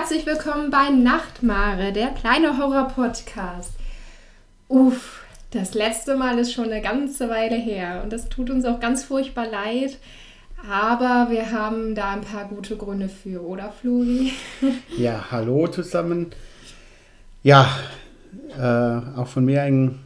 herzlich 0.00 0.24
willkommen 0.24 0.70
bei 0.70 0.88
Nachtmare, 0.88 1.92
der 1.92 2.08
kleine 2.08 2.56
Horror-Podcast. 2.56 3.74
Uff, 4.66 5.22
das 5.50 5.74
letzte 5.74 6.16
Mal 6.16 6.38
ist 6.38 6.54
schon 6.54 6.72
eine 6.72 6.80
ganze 6.80 7.28
Weile 7.28 7.56
her 7.56 8.00
und 8.02 8.10
das 8.10 8.30
tut 8.30 8.48
uns 8.48 8.64
auch 8.64 8.80
ganz 8.80 9.04
furchtbar 9.04 9.46
leid. 9.46 9.98
Aber 10.70 11.30
wir 11.30 11.52
haben 11.52 11.94
da 11.94 12.12
ein 12.12 12.22
paar 12.22 12.46
gute 12.46 12.78
Gründe 12.78 13.10
für, 13.10 13.44
oder 13.44 13.72
Flori? 13.72 14.32
Ja, 14.96 15.26
hallo 15.30 15.66
zusammen. 15.66 16.28
Ja, 17.42 17.68
äh, 18.58 19.18
auch 19.20 19.28
von 19.28 19.44
mir 19.44 19.64
ein 19.64 19.98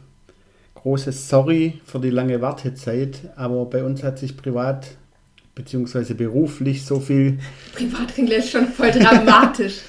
großes 0.73 1.29
Sorry 1.29 1.79
für 1.85 2.01
die 2.01 2.09
lange 2.09 2.41
Wartezeit, 2.41 3.21
aber 3.37 3.63
bei 3.63 3.81
uns 3.81 4.03
hat 4.03 4.19
sich 4.19 4.35
privat 4.35 4.87
bzw. 5.55 6.13
beruflich 6.13 6.85
so 6.85 6.99
viel. 6.99 7.39
Privat 7.73 8.13
klingt 8.13 8.29
jetzt 8.29 8.51
schon 8.51 8.67
voll 8.67 8.91
dramatisch. 8.91 9.79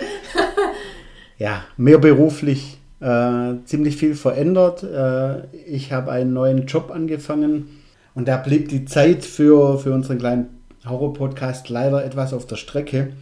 ja, 1.38 1.64
mehr 1.76 1.98
beruflich 1.98 2.78
äh, 3.00 3.54
ziemlich 3.64 3.96
viel 3.96 4.14
verändert. 4.14 4.82
Äh, 4.82 5.46
ich 5.66 5.92
habe 5.92 6.12
einen 6.12 6.32
neuen 6.32 6.66
Job 6.66 6.90
angefangen 6.90 7.80
und 8.14 8.28
da 8.28 8.36
blieb 8.36 8.68
die 8.68 8.84
Zeit 8.84 9.24
für, 9.24 9.78
für 9.78 9.92
unseren 9.92 10.18
kleinen 10.18 10.46
Horror-Podcast 10.88 11.68
leider 11.68 12.04
etwas 12.04 12.32
auf 12.32 12.46
der 12.46 12.56
Strecke. 12.56 13.12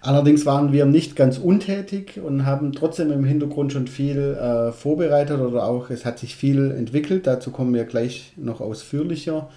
Allerdings 0.00 0.46
waren 0.46 0.72
wir 0.72 0.86
nicht 0.86 1.16
ganz 1.16 1.38
untätig 1.38 2.20
und 2.24 2.46
haben 2.46 2.72
trotzdem 2.72 3.10
im 3.10 3.24
Hintergrund 3.24 3.72
schon 3.72 3.88
viel 3.88 4.36
äh, 4.40 4.70
vorbereitet 4.70 5.40
oder 5.40 5.64
auch 5.64 5.90
es 5.90 6.04
hat 6.04 6.20
sich 6.20 6.36
viel 6.36 6.70
entwickelt. 6.70 7.26
Dazu 7.26 7.50
kommen 7.50 7.74
wir 7.74 7.84
gleich 7.84 8.32
noch 8.36 8.60
ausführlicher. 8.60 9.48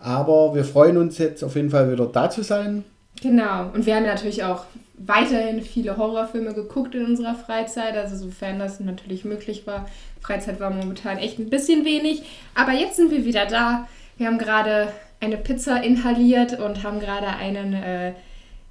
Aber 0.00 0.54
wir 0.54 0.64
freuen 0.64 0.96
uns 0.96 1.18
jetzt 1.18 1.44
auf 1.44 1.56
jeden 1.56 1.70
Fall 1.70 1.92
wieder 1.92 2.06
da 2.06 2.30
zu 2.30 2.42
sein. 2.42 2.84
Genau. 3.22 3.70
Und 3.74 3.86
wir 3.86 3.96
haben 3.96 4.06
natürlich 4.06 4.44
auch 4.44 4.64
weiterhin 4.96 5.62
viele 5.62 5.96
Horrorfilme 5.96 6.54
geguckt 6.54 6.94
in 6.94 7.04
unserer 7.04 7.34
Freizeit, 7.34 7.96
also 7.96 8.16
sofern 8.16 8.58
das 8.58 8.80
natürlich 8.80 9.24
möglich 9.24 9.66
war. 9.66 9.88
Freizeit 10.20 10.60
war 10.60 10.70
momentan 10.70 11.18
echt 11.18 11.38
ein 11.38 11.50
bisschen 11.50 11.84
wenig, 11.84 12.22
aber 12.54 12.72
jetzt 12.72 12.96
sind 12.96 13.10
wir 13.10 13.24
wieder 13.24 13.46
da. 13.46 13.88
Wir 14.18 14.26
haben 14.26 14.38
gerade 14.38 14.88
eine 15.20 15.36
Pizza 15.36 15.82
inhaliert 15.82 16.58
und 16.60 16.82
haben 16.82 17.00
gerade 17.00 17.28
einen 17.28 17.74
äh, 17.74 18.12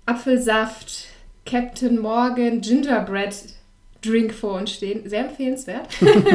Apfelsaft 0.05 1.07
Captain 1.45 1.99
Morgan 1.99 2.61
Gingerbread 2.61 3.35
Drink 4.01 4.33
vor 4.33 4.53
uns 4.53 4.71
stehen. 4.71 5.09
Sehr 5.09 5.21
empfehlenswert. 5.21 5.87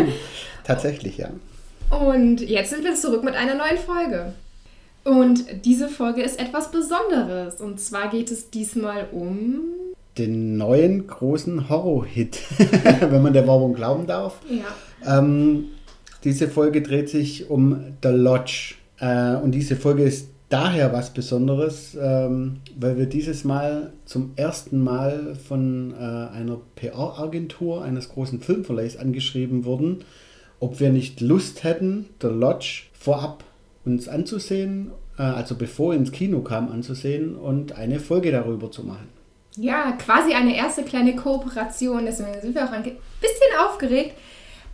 Tatsächlich, 0.64 1.18
ja. 1.18 1.30
Und 1.90 2.40
jetzt 2.40 2.70
sind 2.70 2.84
wir 2.84 2.94
zurück 2.94 3.22
mit 3.24 3.34
einer 3.34 3.54
neuen 3.54 3.78
Folge. 3.78 4.34
Und 5.04 5.44
diese 5.64 5.88
Folge 5.88 6.22
ist 6.22 6.40
etwas 6.40 6.70
Besonderes. 6.70 7.60
Und 7.60 7.78
zwar 7.78 8.10
geht 8.10 8.30
es 8.30 8.50
diesmal 8.50 9.06
um. 9.12 9.60
Den 10.16 10.56
neuen 10.56 11.06
großen 11.06 11.68
Horror-Hit, 11.68 12.40
wenn 13.10 13.22
man 13.22 13.32
der 13.32 13.46
Werbung 13.46 13.74
glauben 13.74 14.06
darf. 14.06 14.40
Ja. 14.48 15.18
Ähm, 15.18 15.66
diese 16.24 16.48
Folge 16.48 16.80
dreht 16.80 17.10
sich 17.10 17.50
um 17.50 17.96
The 18.02 18.08
Lodge. 18.08 18.76
Äh, 18.98 19.36
und 19.36 19.52
diese 19.52 19.76
Folge 19.76 20.04
ist 20.04 20.28
daher 20.48 20.92
was 20.92 21.12
Besonderes, 21.12 21.96
ähm, 22.00 22.60
weil 22.78 22.96
wir 22.96 23.06
dieses 23.06 23.44
Mal 23.44 23.92
zum 24.04 24.32
ersten 24.36 24.82
Mal 24.82 25.34
von 25.34 25.92
äh, 25.92 25.96
einer 25.96 26.60
PR-Agentur 26.76 27.82
eines 27.82 28.08
großen 28.08 28.40
Filmverleihs 28.40 28.96
angeschrieben 28.96 29.64
wurden, 29.64 30.04
ob 30.60 30.80
wir 30.80 30.90
nicht 30.90 31.20
Lust 31.20 31.64
hätten, 31.64 32.06
The 32.22 32.28
Lodge 32.28 32.84
vorab 32.92 33.42
uns 33.84 34.08
anzusehen, 34.08 34.90
äh, 35.18 35.22
also 35.22 35.54
bevor 35.54 35.94
ins 35.94 36.12
Kino 36.12 36.40
kam, 36.40 36.70
anzusehen 36.70 37.36
und 37.36 37.72
eine 37.72 38.00
Folge 38.00 38.30
darüber 38.30 38.70
zu 38.70 38.84
machen. 38.84 39.08
Ja, 39.56 39.92
quasi 39.92 40.34
eine 40.34 40.56
erste 40.56 40.82
kleine 40.82 41.14
Kooperation. 41.14 42.06
Deswegen 42.06 42.40
sind 42.40 42.54
wir 42.54 42.64
auch 42.64 42.72
ein 42.72 42.82
bisschen 42.82 43.58
aufgeregt. 43.64 44.14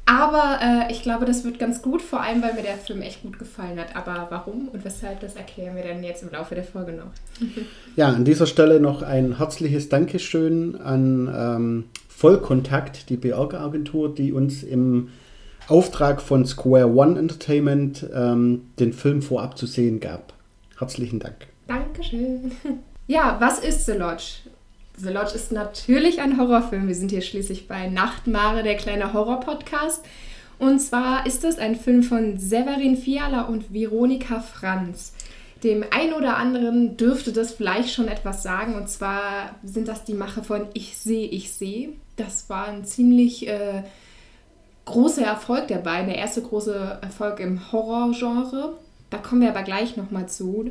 Aber 0.06 0.58
äh, 0.62 0.90
ich 0.92 1.02
glaube, 1.02 1.24
das 1.24 1.44
wird 1.44 1.58
ganz 1.58 1.82
gut, 1.82 2.02
vor 2.02 2.20
allem 2.20 2.42
weil 2.42 2.54
mir 2.54 2.62
der 2.62 2.78
Film 2.78 3.02
echt 3.02 3.22
gut 3.22 3.38
gefallen 3.38 3.78
hat. 3.78 3.94
Aber 3.94 4.26
warum 4.30 4.68
und 4.68 4.84
weshalb, 4.84 5.20
das 5.20 5.36
erklären 5.36 5.76
wir 5.76 5.84
dann 5.84 6.02
jetzt 6.02 6.22
im 6.22 6.30
Laufe 6.30 6.54
der 6.54 6.64
Folge 6.64 6.92
noch. 6.92 7.12
ja, 7.96 8.08
an 8.08 8.24
dieser 8.24 8.46
Stelle 8.46 8.80
noch 8.80 9.02
ein 9.02 9.36
herzliches 9.38 9.88
Dankeschön 9.88 10.80
an 10.80 11.32
ähm, 11.32 11.84
Vollkontakt, 12.08 13.08
die 13.08 13.16
BR-Agentur, 13.16 14.12
die 14.14 14.32
uns 14.32 14.62
im 14.62 15.10
Auftrag 15.70 16.20
von 16.20 16.44
Square 16.44 16.92
One 16.94 17.18
Entertainment 17.18 18.06
ähm, 18.12 18.62
den 18.78 18.92
Film 18.92 19.22
vorab 19.22 19.56
zu 19.56 19.66
sehen 19.66 20.00
gab. 20.00 20.32
Herzlichen 20.78 21.20
Dank. 21.20 21.46
Dankeschön. 21.66 22.52
Ja, 23.06 23.38
was 23.40 23.58
ist 23.58 23.86
The 23.86 23.94
Lodge? 23.94 24.34
The 24.96 25.08
Lodge 25.08 25.34
ist 25.34 25.50
natürlich 25.50 26.20
ein 26.20 26.38
Horrorfilm. 26.38 26.86
Wir 26.86 26.94
sind 26.94 27.10
hier 27.10 27.22
schließlich 27.22 27.66
bei 27.66 27.88
Nachtmare, 27.88 28.62
der 28.62 28.76
kleine 28.76 29.12
Horror-Podcast. 29.12 30.04
Und 30.60 30.78
zwar 30.78 31.26
ist 31.26 31.42
es 31.42 31.58
ein 31.58 31.74
Film 31.74 32.04
von 32.04 32.38
Severin 32.38 32.96
Fiala 32.96 33.46
und 33.46 33.74
Veronika 33.74 34.38
Franz. 34.38 35.12
Dem 35.64 35.84
einen 35.90 36.12
oder 36.12 36.36
anderen 36.36 36.96
dürfte 36.96 37.32
das 37.32 37.52
vielleicht 37.52 37.92
schon 37.92 38.06
etwas 38.06 38.44
sagen. 38.44 38.76
Und 38.76 38.88
zwar 38.88 39.56
sind 39.64 39.88
das 39.88 40.04
die 40.04 40.14
Mache 40.14 40.44
von 40.44 40.68
Ich 40.74 40.96
sehe, 40.96 41.26
ich 41.26 41.50
sehe. 41.50 41.88
Das 42.16 42.48
war 42.48 42.68
ein 42.68 42.84
ziemlich 42.84 43.48
äh, 43.48 43.82
großer 44.90 45.22
Erfolg 45.22 45.68
der 45.68 45.78
beiden, 45.78 46.08
der 46.08 46.18
erste 46.18 46.42
große 46.42 46.98
Erfolg 47.00 47.40
im 47.40 47.72
Horrorgenre. 47.72 48.74
Da 49.10 49.18
kommen 49.18 49.40
wir 49.40 49.50
aber 49.50 49.62
gleich 49.62 49.96
nochmal 49.96 50.28
zu. 50.28 50.70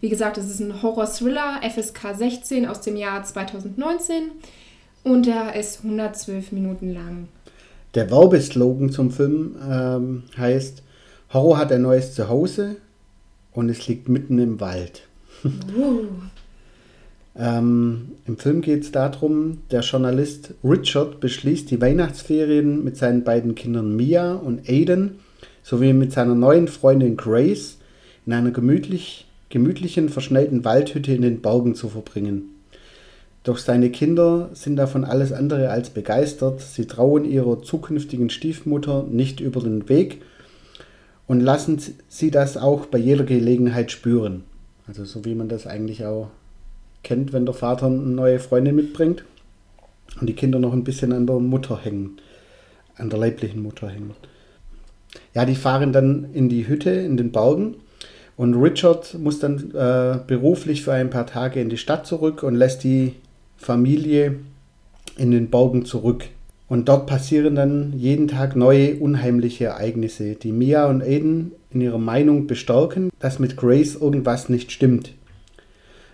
Wie 0.00 0.08
gesagt, 0.08 0.36
es 0.36 0.50
ist 0.50 0.60
ein 0.60 0.82
Horror-Thriller, 0.82 1.60
FSK 1.62 2.16
16 2.16 2.66
aus 2.66 2.80
dem 2.80 2.96
Jahr 2.96 3.22
2019 3.22 4.32
und 5.04 5.26
er 5.26 5.54
ist 5.54 5.84
112 5.84 6.52
Minuten 6.52 6.92
lang. 6.92 7.28
Der 7.94 8.10
Werbeslogan 8.10 8.90
zum 8.90 9.10
Film 9.10 9.56
ähm, 9.68 10.22
heißt: 10.36 10.82
Horror 11.32 11.58
hat 11.58 11.72
ein 11.72 11.82
neues 11.82 12.14
Zuhause 12.14 12.76
und 13.52 13.68
es 13.68 13.86
liegt 13.86 14.08
mitten 14.08 14.38
im 14.38 14.60
Wald. 14.60 15.06
Uh. 15.44 16.06
Ähm, 17.36 18.12
Im 18.26 18.36
Film 18.36 18.60
geht 18.60 18.82
es 18.82 18.92
darum, 18.92 19.58
der 19.70 19.80
Journalist 19.80 20.54
Richard 20.62 21.20
beschließt, 21.20 21.70
die 21.70 21.80
Weihnachtsferien 21.80 22.84
mit 22.84 22.96
seinen 22.96 23.24
beiden 23.24 23.54
Kindern 23.54 23.96
Mia 23.96 24.34
und 24.34 24.68
Aiden 24.68 25.20
sowie 25.62 25.92
mit 25.92 26.12
seiner 26.12 26.34
neuen 26.34 26.68
Freundin 26.68 27.16
Grace 27.16 27.78
in 28.26 28.32
einer 28.34 28.50
gemütlich, 28.50 29.26
gemütlichen, 29.48 30.08
verschneiten 30.08 30.64
Waldhütte 30.64 31.12
in 31.12 31.22
den 31.22 31.40
Bergen 31.40 31.74
zu 31.74 31.88
verbringen. 31.88 32.50
Doch 33.44 33.58
seine 33.58 33.90
Kinder 33.90 34.50
sind 34.52 34.76
davon 34.76 35.04
alles 35.04 35.32
andere 35.32 35.70
als 35.70 35.90
begeistert. 35.90 36.60
Sie 36.60 36.86
trauen 36.86 37.24
ihrer 37.24 37.60
zukünftigen 37.62 38.30
Stiefmutter 38.30 39.04
nicht 39.10 39.40
über 39.40 39.60
den 39.60 39.88
Weg 39.88 40.22
und 41.26 41.40
lassen 41.40 41.80
sie 42.08 42.30
das 42.30 42.56
auch 42.56 42.86
bei 42.86 42.98
jeder 42.98 43.24
Gelegenheit 43.24 43.90
spüren. 43.90 44.44
Also 44.86 45.04
so 45.04 45.24
wie 45.24 45.34
man 45.34 45.48
das 45.48 45.66
eigentlich 45.66 46.04
auch 46.04 46.28
kennt, 47.02 47.32
wenn 47.32 47.46
der 47.46 47.54
Vater 47.54 47.86
eine 47.86 47.96
neue 47.96 48.38
Freundin 48.38 48.76
mitbringt 48.76 49.24
und 50.20 50.28
die 50.28 50.34
Kinder 50.34 50.58
noch 50.58 50.72
ein 50.72 50.84
bisschen 50.84 51.12
an 51.12 51.26
der 51.26 51.38
Mutter 51.38 51.78
hängen, 51.82 52.18
an 52.96 53.10
der 53.10 53.18
leiblichen 53.18 53.62
Mutter 53.62 53.88
hängen. 53.88 54.14
Ja, 55.34 55.44
die 55.44 55.54
fahren 55.54 55.92
dann 55.92 56.32
in 56.32 56.48
die 56.48 56.68
Hütte 56.68 56.90
in 56.90 57.16
den 57.16 57.32
Bergen 57.32 57.76
und 58.36 58.54
Richard 58.54 59.14
muss 59.18 59.38
dann 59.38 59.72
äh, 59.74 60.18
beruflich 60.26 60.82
für 60.82 60.92
ein 60.92 61.10
paar 61.10 61.26
Tage 61.26 61.60
in 61.60 61.68
die 61.68 61.76
Stadt 61.76 62.06
zurück 62.06 62.42
und 62.42 62.54
lässt 62.54 62.82
die 62.84 63.14
Familie 63.56 64.36
in 65.16 65.30
den 65.30 65.50
Bergen 65.50 65.84
zurück. 65.84 66.24
Und 66.68 66.88
dort 66.88 67.06
passieren 67.06 67.54
dann 67.54 67.92
jeden 67.98 68.28
Tag 68.28 68.56
neue 68.56 68.96
unheimliche 68.96 69.66
Ereignisse, 69.66 70.36
die 70.36 70.52
Mia 70.52 70.86
und 70.86 71.02
Aiden 71.02 71.52
in 71.70 71.82
ihrer 71.82 71.98
Meinung 71.98 72.46
bestärken, 72.46 73.10
dass 73.18 73.38
mit 73.38 73.58
Grace 73.58 73.96
irgendwas 73.96 74.48
nicht 74.48 74.72
stimmt. 74.72 75.12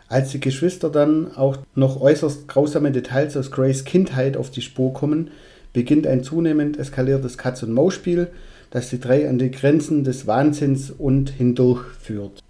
Als 0.08 0.30
die 0.30 0.40
Geschwister 0.40 0.88
dann 0.90 1.36
auch 1.36 1.58
noch 1.74 2.00
äußerst 2.00 2.48
grausame 2.48 2.90
Details 2.92 3.36
aus 3.36 3.50
Grays 3.50 3.84
Kindheit 3.84 4.36
auf 4.36 4.50
die 4.50 4.62
Spur 4.62 4.94
kommen, 4.94 5.30
beginnt 5.72 6.06
ein 6.06 6.24
zunehmend 6.24 6.78
eskaliertes 6.78 7.36
Katz-und-Maus-Spiel, 7.36 8.28
das 8.70 8.88
die 8.88 9.00
drei 9.00 9.28
an 9.28 9.38
die 9.38 9.50
Grenzen 9.50 10.04
des 10.04 10.26
Wahnsinns 10.26 10.90
und 10.90 11.30
hindurch 11.30 11.84
führt. 12.00 12.42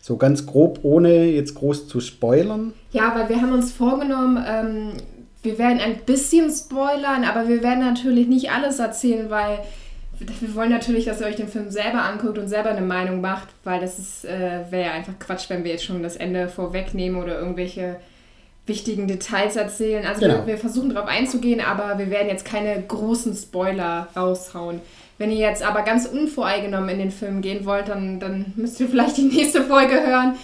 So 0.00 0.16
ganz 0.16 0.46
grob, 0.46 0.80
ohne 0.82 1.26
jetzt 1.26 1.54
groß 1.54 1.86
zu 1.86 2.00
spoilern. 2.00 2.72
Ja, 2.92 3.14
weil 3.14 3.28
wir 3.28 3.40
haben 3.40 3.52
uns 3.52 3.70
vorgenommen, 3.70 4.42
ähm, 4.46 4.92
wir 5.42 5.58
werden 5.58 5.78
ein 5.78 5.98
bisschen 6.04 6.50
spoilern, 6.50 7.24
aber 7.24 7.48
wir 7.48 7.62
werden 7.62 7.80
natürlich 7.80 8.26
nicht 8.26 8.50
alles 8.50 8.78
erzählen, 8.78 9.30
weil 9.30 9.60
wir 10.20 10.54
wollen 10.54 10.70
natürlich, 10.70 11.06
dass 11.06 11.20
ihr 11.20 11.26
euch 11.26 11.36
den 11.36 11.48
Film 11.48 11.70
selber 11.70 12.02
anguckt 12.02 12.38
und 12.38 12.48
selber 12.48 12.70
eine 12.70 12.82
Meinung 12.82 13.20
macht, 13.20 13.48
weil 13.64 13.80
das 13.80 14.24
äh, 14.24 14.60
wäre 14.70 14.86
ja 14.86 14.92
einfach 14.92 15.18
Quatsch, 15.18 15.48
wenn 15.48 15.64
wir 15.64 15.72
jetzt 15.72 15.84
schon 15.84 16.02
das 16.02 16.16
Ende 16.16 16.48
vorwegnehmen 16.48 17.22
oder 17.22 17.38
irgendwelche 17.38 17.96
wichtigen 18.66 19.08
Details 19.08 19.56
erzählen. 19.56 20.06
Also 20.06 20.20
genau. 20.20 20.38
wir, 20.38 20.46
wir, 20.46 20.58
versuchen 20.58 20.94
darauf 20.94 21.08
einzugehen, 21.08 21.60
aber 21.60 21.98
wir 21.98 22.10
werden 22.10 22.28
jetzt 22.28 22.44
keine 22.44 22.80
großen 22.82 23.34
Spoiler 23.34 24.08
raushauen. 24.14 24.80
Wenn 25.18 25.30
ihr 25.30 25.38
jetzt 25.38 25.62
aber 25.62 25.82
ganz 25.82 26.06
unvoreingenommen 26.06 26.88
in 26.90 26.98
den 26.98 27.10
Film 27.10 27.40
gehen 27.40 27.64
wollt, 27.64 27.88
dann, 27.88 28.20
dann 28.20 28.52
müsst 28.56 28.78
ihr 28.80 28.88
vielleicht 28.88 29.16
die 29.16 29.22
nächste 29.22 29.64
Folge 29.64 29.94
hören, 30.06 30.36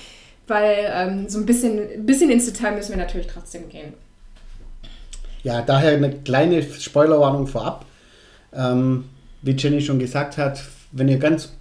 weil 0.48 0.90
ähm, 0.92 1.28
so 1.28 1.38
ein 1.38 1.46
bisschen, 1.46 2.04
bisschen 2.04 2.30
ins 2.30 2.46
Detail 2.46 2.72
müssen 2.72 2.90
wir 2.90 2.98
natürlich 2.98 3.26
trotzdem 3.26 3.68
gehen. 3.68 3.94
Ja, 5.42 5.62
daher 5.62 5.92
eine 5.92 6.10
kleine 6.10 6.62
Spoilerwarnung 6.62 7.46
vorab. 7.46 7.84
Ähm, 8.52 9.04
wie 9.42 9.52
Jenny 9.52 9.80
schon 9.80 9.98
gesagt 9.98 10.38
hat, 10.38 10.62
wenn 10.92 11.08
ihr 11.08 11.18
ganz 11.18 11.52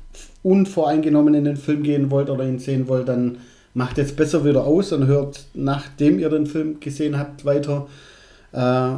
unvoreingenommen 0.44 1.34
in 1.34 1.44
den 1.44 1.58
Film 1.58 1.84
gehen 1.84 2.12
wollt 2.12 2.30
oder 2.30 2.46
ihn 2.46 2.60
sehen 2.60 2.88
wollt, 2.88 3.08
dann 3.08 3.40
macht 3.74 3.98
jetzt 3.98 4.16
besser 4.16 4.46
wieder 4.46 4.66
aus 4.66 4.92
und 4.92 5.08
hört, 5.08 5.46
nachdem 5.54 6.20
ihr 6.20 6.30
den 6.30 6.48
Film 6.48 6.80
gesehen 6.80 7.18
habt, 7.18 7.46
weiter. 7.46 7.88
Äh, 8.54 8.98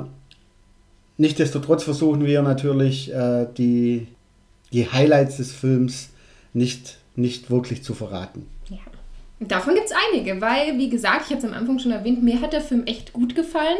Nichtsdestotrotz 1.17 1.83
versuchen 1.83 2.25
wir 2.25 2.43
natürlich, 2.43 3.11
äh, 3.11 3.47
die, 3.57 4.07
die 4.71 4.91
Highlights 4.91 5.37
des 5.37 5.51
Films 5.51 6.09
nicht, 6.53 6.97
nicht 7.15 7.49
wirklich 7.49 7.83
zu 7.83 7.93
verraten. 7.95 8.47
Davon 9.39 9.75
gibt 9.75 9.87
es 9.87 9.93
einige, 10.11 10.41
weil, 10.41 10.77
wie 10.77 10.89
gesagt, 10.89 11.25
ich 11.25 11.35
habe 11.35 11.39
es 11.39 11.45
am 11.45 11.53
Anfang 11.53 11.77
schon 11.77 11.91
erwähnt, 11.91 12.23
mir 12.23 12.41
hat 12.41 12.53
der 12.53 12.61
Film 12.61 12.85
echt 12.85 13.13
gut 13.13 13.35
gefallen. 13.35 13.77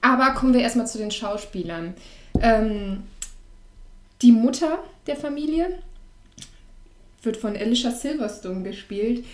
Aber 0.00 0.32
kommen 0.34 0.52
wir 0.52 0.60
erstmal 0.60 0.86
zu 0.86 0.98
den 0.98 1.10
Schauspielern. 1.10 1.94
Ähm, 2.40 2.98
die 4.22 4.32
Mutter 4.32 4.78
der 5.06 5.16
Familie 5.16 5.78
wird 7.22 7.36
von 7.36 7.56
Alicia 7.56 7.90
Silverstone 7.90 8.62
gespielt. 8.62 9.24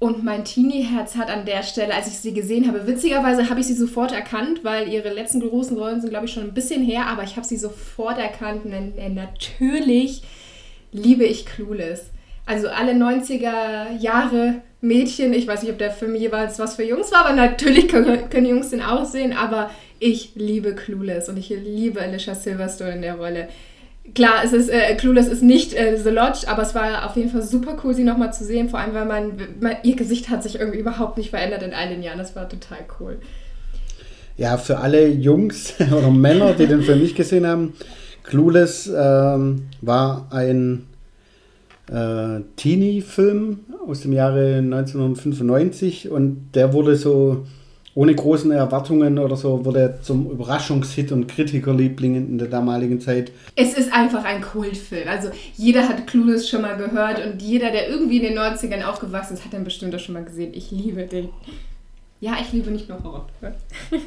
Und 0.00 0.22
mein 0.22 0.44
Teenie-Herz 0.44 1.16
hat 1.16 1.28
an 1.28 1.44
der 1.44 1.64
Stelle, 1.64 1.92
als 1.92 2.06
ich 2.06 2.18
sie 2.18 2.32
gesehen 2.32 2.68
habe, 2.68 2.86
witzigerweise 2.86 3.50
habe 3.50 3.60
ich 3.60 3.66
sie 3.66 3.74
sofort 3.74 4.12
erkannt, 4.12 4.62
weil 4.62 4.88
ihre 4.88 5.12
letzten 5.12 5.40
großen 5.40 5.76
Rollen 5.76 6.00
sind, 6.00 6.10
glaube 6.10 6.26
ich, 6.26 6.32
schon 6.32 6.44
ein 6.44 6.54
bisschen 6.54 6.84
her, 6.84 7.06
aber 7.06 7.24
ich 7.24 7.34
habe 7.34 7.46
sie 7.46 7.56
sofort 7.56 8.16
erkannt. 8.16 8.64
Und 8.64 9.14
natürlich 9.14 10.22
liebe 10.92 11.24
ich 11.24 11.46
Clueless. 11.46 12.10
Also 12.46 12.68
alle 12.68 12.92
90er 12.92 13.98
Jahre 13.98 14.62
Mädchen, 14.80 15.32
ich 15.32 15.48
weiß 15.48 15.62
nicht, 15.62 15.72
ob 15.72 15.78
der 15.78 15.90
Film 15.90 16.14
jeweils 16.14 16.60
was 16.60 16.76
für 16.76 16.84
Jungs 16.84 17.10
war, 17.10 17.26
aber 17.26 17.34
natürlich 17.34 17.88
können, 17.90 18.30
können 18.30 18.46
Jungs 18.46 18.70
den 18.70 18.80
auch 18.80 19.04
sehen, 19.04 19.32
aber 19.32 19.70
ich 19.98 20.32
liebe 20.36 20.76
Clueless 20.76 21.28
und 21.28 21.36
ich 21.36 21.48
liebe 21.48 22.00
Alicia 22.00 22.36
Silverstone 22.36 22.92
in 22.92 23.02
der 23.02 23.16
Rolle 23.16 23.48
klar, 24.14 24.42
es 24.44 24.52
ist, 24.52 24.68
äh, 24.68 24.94
Clueless 24.96 25.28
ist 25.28 25.42
nicht 25.42 25.74
äh, 25.74 25.96
The 25.96 26.10
Lodge, 26.10 26.46
aber 26.46 26.62
es 26.62 26.74
war 26.74 27.06
auf 27.06 27.16
jeden 27.16 27.30
Fall 27.30 27.42
super 27.42 27.76
cool, 27.82 27.94
sie 27.94 28.04
nochmal 28.04 28.32
zu 28.32 28.44
sehen. 28.44 28.68
Vor 28.68 28.78
allem, 28.78 28.94
weil 28.94 29.06
man, 29.06 29.32
man, 29.60 29.76
ihr 29.82 29.96
Gesicht 29.96 30.28
hat 30.28 30.42
sich 30.42 30.58
irgendwie 30.58 30.78
überhaupt 30.78 31.18
nicht 31.18 31.30
verändert 31.30 31.62
in 31.62 31.74
all 31.74 31.88
den 31.88 32.02
Jahren. 32.02 32.18
Das 32.18 32.36
war 32.36 32.48
total 32.48 32.78
cool. 33.00 33.18
Ja, 34.36 34.56
für 34.56 34.78
alle 34.78 35.08
Jungs 35.08 35.74
oder 35.92 36.10
Männer, 36.10 36.52
die 36.52 36.66
den 36.66 36.82
Film 36.82 37.00
nicht 37.00 37.16
gesehen 37.16 37.46
haben, 37.46 37.74
Clueless 38.22 38.86
ähm, 38.86 39.68
war 39.80 40.28
ein 40.30 40.86
äh, 41.90 42.40
Teenie-Film 42.56 43.60
aus 43.86 44.02
dem 44.02 44.12
Jahre 44.12 44.58
1995 44.58 46.10
und 46.10 46.50
der 46.54 46.72
wurde 46.72 46.96
so 46.96 47.46
ohne 47.98 48.14
großen 48.14 48.52
Erwartungen 48.52 49.18
oder 49.18 49.34
so 49.34 49.64
wurde 49.64 49.80
er 49.80 50.02
zum 50.02 50.30
Überraschungshit 50.30 51.10
und 51.10 51.26
Kritikerliebling 51.26 52.14
in 52.14 52.38
der 52.38 52.46
damaligen 52.46 53.00
Zeit. 53.00 53.32
Es 53.56 53.76
ist 53.76 53.92
einfach 53.92 54.22
ein 54.22 54.40
Kultfilm. 54.40 55.08
Also 55.08 55.30
jeder 55.56 55.88
hat 55.88 56.06
Clueless 56.06 56.48
schon 56.48 56.62
mal 56.62 56.76
gehört 56.76 57.20
und 57.26 57.42
jeder, 57.42 57.72
der 57.72 57.88
irgendwie 57.88 58.18
in 58.18 58.22
den 58.22 58.38
90ern 58.38 58.84
aufgewachsen 58.84 59.34
ist, 59.34 59.44
hat 59.44 59.52
den 59.52 59.64
bestimmt 59.64 59.96
auch 59.96 59.98
schon 59.98 60.12
mal 60.12 60.22
gesehen. 60.22 60.52
Ich 60.54 60.70
liebe 60.70 61.06
den. 61.06 61.30
Ja, 62.20 62.36
ich 62.40 62.52
liebe 62.52 62.70
nicht 62.70 62.88
nur 62.88 63.02
Horror. 63.02 63.26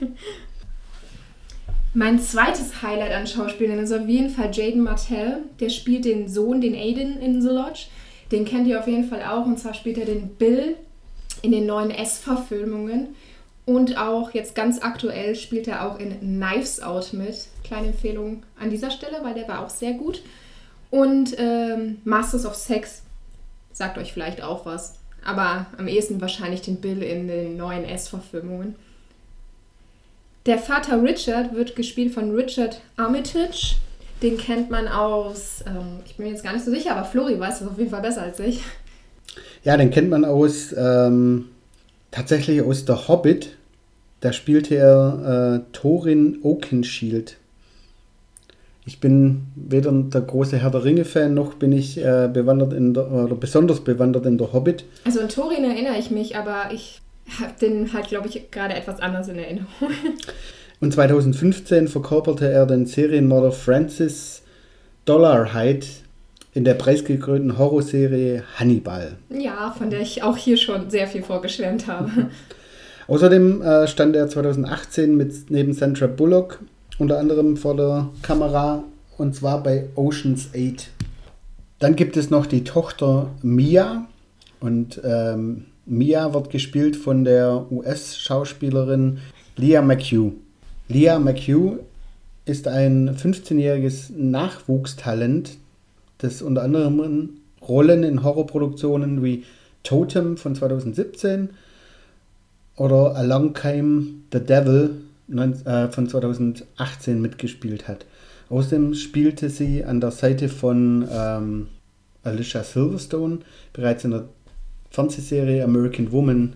mein 1.94 2.18
zweites 2.18 2.82
Highlight 2.82 3.12
an 3.12 3.28
Schauspielern 3.28 3.80
ist 3.80 3.92
auf 3.92 4.08
jeden 4.08 4.30
Fall 4.30 4.52
Jaden 4.54 4.84
Martell. 4.84 5.40
Der 5.60 5.68
spielt 5.68 6.06
den 6.06 6.30
Sohn, 6.30 6.62
den 6.62 6.76
Aiden 6.76 7.20
in 7.20 7.42
The 7.42 7.50
Lodge. 7.50 7.88
Den 8.32 8.46
kennt 8.46 8.68
ihr 8.68 8.80
auf 8.80 8.88
jeden 8.88 9.10
Fall 9.10 9.22
auch. 9.22 9.46
Und 9.46 9.60
zwar 9.60 9.74
spielt 9.74 9.98
er 9.98 10.06
den 10.06 10.30
Bill 10.30 10.78
in 11.42 11.52
den 11.52 11.66
neuen 11.66 11.92
S-Verfilmungen. 11.92 13.10
Und 13.72 13.98
auch 13.98 14.32
jetzt 14.34 14.54
ganz 14.54 14.82
aktuell 14.82 15.34
spielt 15.34 15.66
er 15.66 15.88
auch 15.88 15.98
in 15.98 16.20
Knives 16.20 16.82
Out 16.82 17.14
mit. 17.14 17.48
Kleine 17.64 17.88
Empfehlung 17.88 18.44
an 18.60 18.70
dieser 18.70 18.92
Stelle, 18.92 19.20
weil 19.24 19.34
der 19.34 19.48
war 19.48 19.66
auch 19.66 19.70
sehr 19.70 19.94
gut. 19.94 20.22
Und 20.90 21.36
ähm, 21.38 22.02
Masters 22.04 22.46
of 22.46 22.54
Sex 22.54 23.02
sagt 23.72 23.98
euch 23.98 24.12
vielleicht 24.12 24.44
auch 24.44 24.66
was. 24.66 24.96
Aber 25.24 25.68
am 25.78 25.88
ehesten 25.88 26.20
wahrscheinlich 26.20 26.62
den 26.62 26.82
Bill 26.82 27.02
in 27.02 27.30
den 27.30 27.56
neuen 27.56 27.86
S-Verfilmungen. 27.86 28.76
Der 30.46 30.58
Vater 30.58 31.02
Richard 31.02 31.56
wird 31.56 31.78
gespielt 31.78 32.14
von 32.14 32.36
Richard 32.36 32.82
Armitage. 32.98 33.76
Den 34.22 34.38
kennt 34.38 34.70
man 34.70 34.90
aus, 34.90 35.64
ähm, 35.66 36.02
ich 36.06 36.18
bin 36.18 36.26
mir 36.26 36.34
jetzt 36.34 36.44
gar 36.44 36.52
nicht 36.52 36.66
so 36.66 36.72
sicher, 36.72 36.92
aber 36.98 37.06
Flori 37.06 37.40
weiß 37.40 37.62
es 37.62 37.68
auf 37.68 37.78
jeden 37.78 37.90
Fall 37.90 38.02
besser 38.02 38.24
als 38.24 38.38
ich. 38.42 38.62
Ja, 39.64 39.78
den 39.78 39.92
kennt 39.92 40.10
man 40.10 40.26
aus, 40.26 40.76
ähm, 40.78 41.46
tatsächlich 42.10 42.62
aus 42.64 42.84
der 42.84 43.08
Hobbit. 43.08 43.56
Da 44.22 44.32
spielte 44.32 44.76
er 44.76 45.64
äh, 45.64 45.74
Thorin 45.74 46.40
Oakenshield. 46.44 47.38
Ich 48.86 49.00
bin 49.00 49.48
weder 49.56 49.92
der 49.92 50.22
große 50.22 50.58
Herr 50.58 50.72
der 50.72 50.84
Ringe-Fan, 50.84 51.34
noch 51.34 51.56
bin 51.56 51.72
ich 51.72 51.98
äh, 51.98 52.30
bewandert 52.32 52.74
in 52.74 52.94
der, 52.94 53.12
oder 53.12 53.36
besonders 53.36 53.84
bewandert 53.84 54.26
in 54.26 54.38
der 54.38 54.54
Hobbit. 54.54 54.86
Also 55.06 55.20
an 55.20 55.30
Thorin 55.30 55.64
erinnere 55.64 55.98
ich 56.00 56.10
mich, 56.12 56.36
aber 56.36 56.72
ich 56.74 57.02
habe 57.40 57.54
den 57.60 57.94
halt, 57.94 58.08
glaube 58.08 58.28
ich, 58.28 58.50
gerade 58.52 58.74
etwas 58.74 59.00
anders 59.00 59.28
in 59.28 59.38
Erinnerung. 59.38 59.68
Und 60.80 60.94
2015 60.94 61.88
verkörperte 61.88 62.50
er 62.50 62.66
den 62.66 62.88
Serienmörder 62.88 63.52
Francis 63.52 64.42
Dollarhide 65.06 65.86
in 66.54 66.64
der 66.64 66.74
preisgekrönten 66.74 67.58
Horrorserie 67.58 68.44
Hannibal. 68.56 69.18
Ja, 69.30 69.74
von 69.78 69.90
der 69.90 70.02
ich 70.02 70.24
auch 70.24 70.38
hier 70.38 70.58
schon 70.58 70.90
sehr 70.90 71.08
viel 71.08 71.24
vorgeschwärmt 71.24 71.88
habe. 71.88 72.30
Außerdem 73.08 73.62
äh, 73.62 73.88
stand 73.88 74.16
er 74.16 74.28
2018 74.28 75.16
mit, 75.16 75.50
neben 75.50 75.74
Sandra 75.74 76.08
Bullock 76.08 76.60
unter 76.98 77.20
anderem 77.20 77.58
vor 77.58 77.76
der 77.76 78.10
Kamera 78.22 78.84
und 79.18 79.36
zwar 79.36 79.64
bei 79.64 79.86
Oceans 79.96 80.50
8. 80.56 80.90
Dann 81.80 81.96
gibt 81.96 82.16
es 82.16 82.30
noch 82.30 82.46
die 82.46 82.64
Tochter 82.64 83.32
Mia 83.42 84.08
und 84.60 85.02
ähm, 85.04 85.66
Mia 85.86 86.34
wird 86.34 86.52
gespielt 86.52 86.96
von 86.96 87.24
der 87.24 87.66
US-Schauspielerin 87.72 89.20
Leah 89.58 89.82
McHugh. 89.82 90.34
Leah 90.88 91.20
McHugh 91.20 91.80
ist 92.46 92.68
ein 92.68 93.16
15-jähriges 93.16 94.12
Nachwuchstalent, 94.16 95.58
das 96.20 96.42
unter 96.42 96.64
anderem 96.64 97.32
Rollen 97.68 98.04
in 98.04 98.24
Horrorproduktionen 98.24 99.24
wie 99.24 99.44
Totem 99.84 100.38
von 100.38 100.56
2017 100.56 101.50
oder 102.76 103.16
Along 103.16 103.54
Came 103.54 104.24
the 104.32 104.40
Devil 104.40 105.02
äh, 105.30 105.88
von 105.90 106.10
2018 106.10 107.22
mitgespielt 107.22 107.88
hat. 107.88 108.06
Außerdem 108.50 108.94
spielte 108.96 109.50
sie 109.50 109.84
an 109.86 110.02
der 110.02 110.12
Seite 110.12 110.50
von 110.50 111.08
ähm, 111.10 111.68
Alicia 112.24 112.64
Silverstone 112.64 113.40
bereits 113.74 114.04
in 114.04 114.12
der 114.12 114.26
Fernsehserie 114.90 115.64
American 115.64 116.12
Woman 116.12 116.54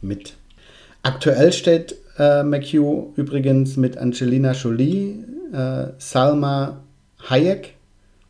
mit. 0.00 0.34
Aktuell 1.02 1.52
steht 1.52 1.96
äh, 2.18 2.42
McHugh 2.42 3.12
übrigens 3.16 3.76
mit 3.76 3.96
Angelina 3.96 4.52
Jolie, 4.52 5.24
äh, 5.52 5.88
Salma 5.98 6.82
Hayek, 7.30 7.74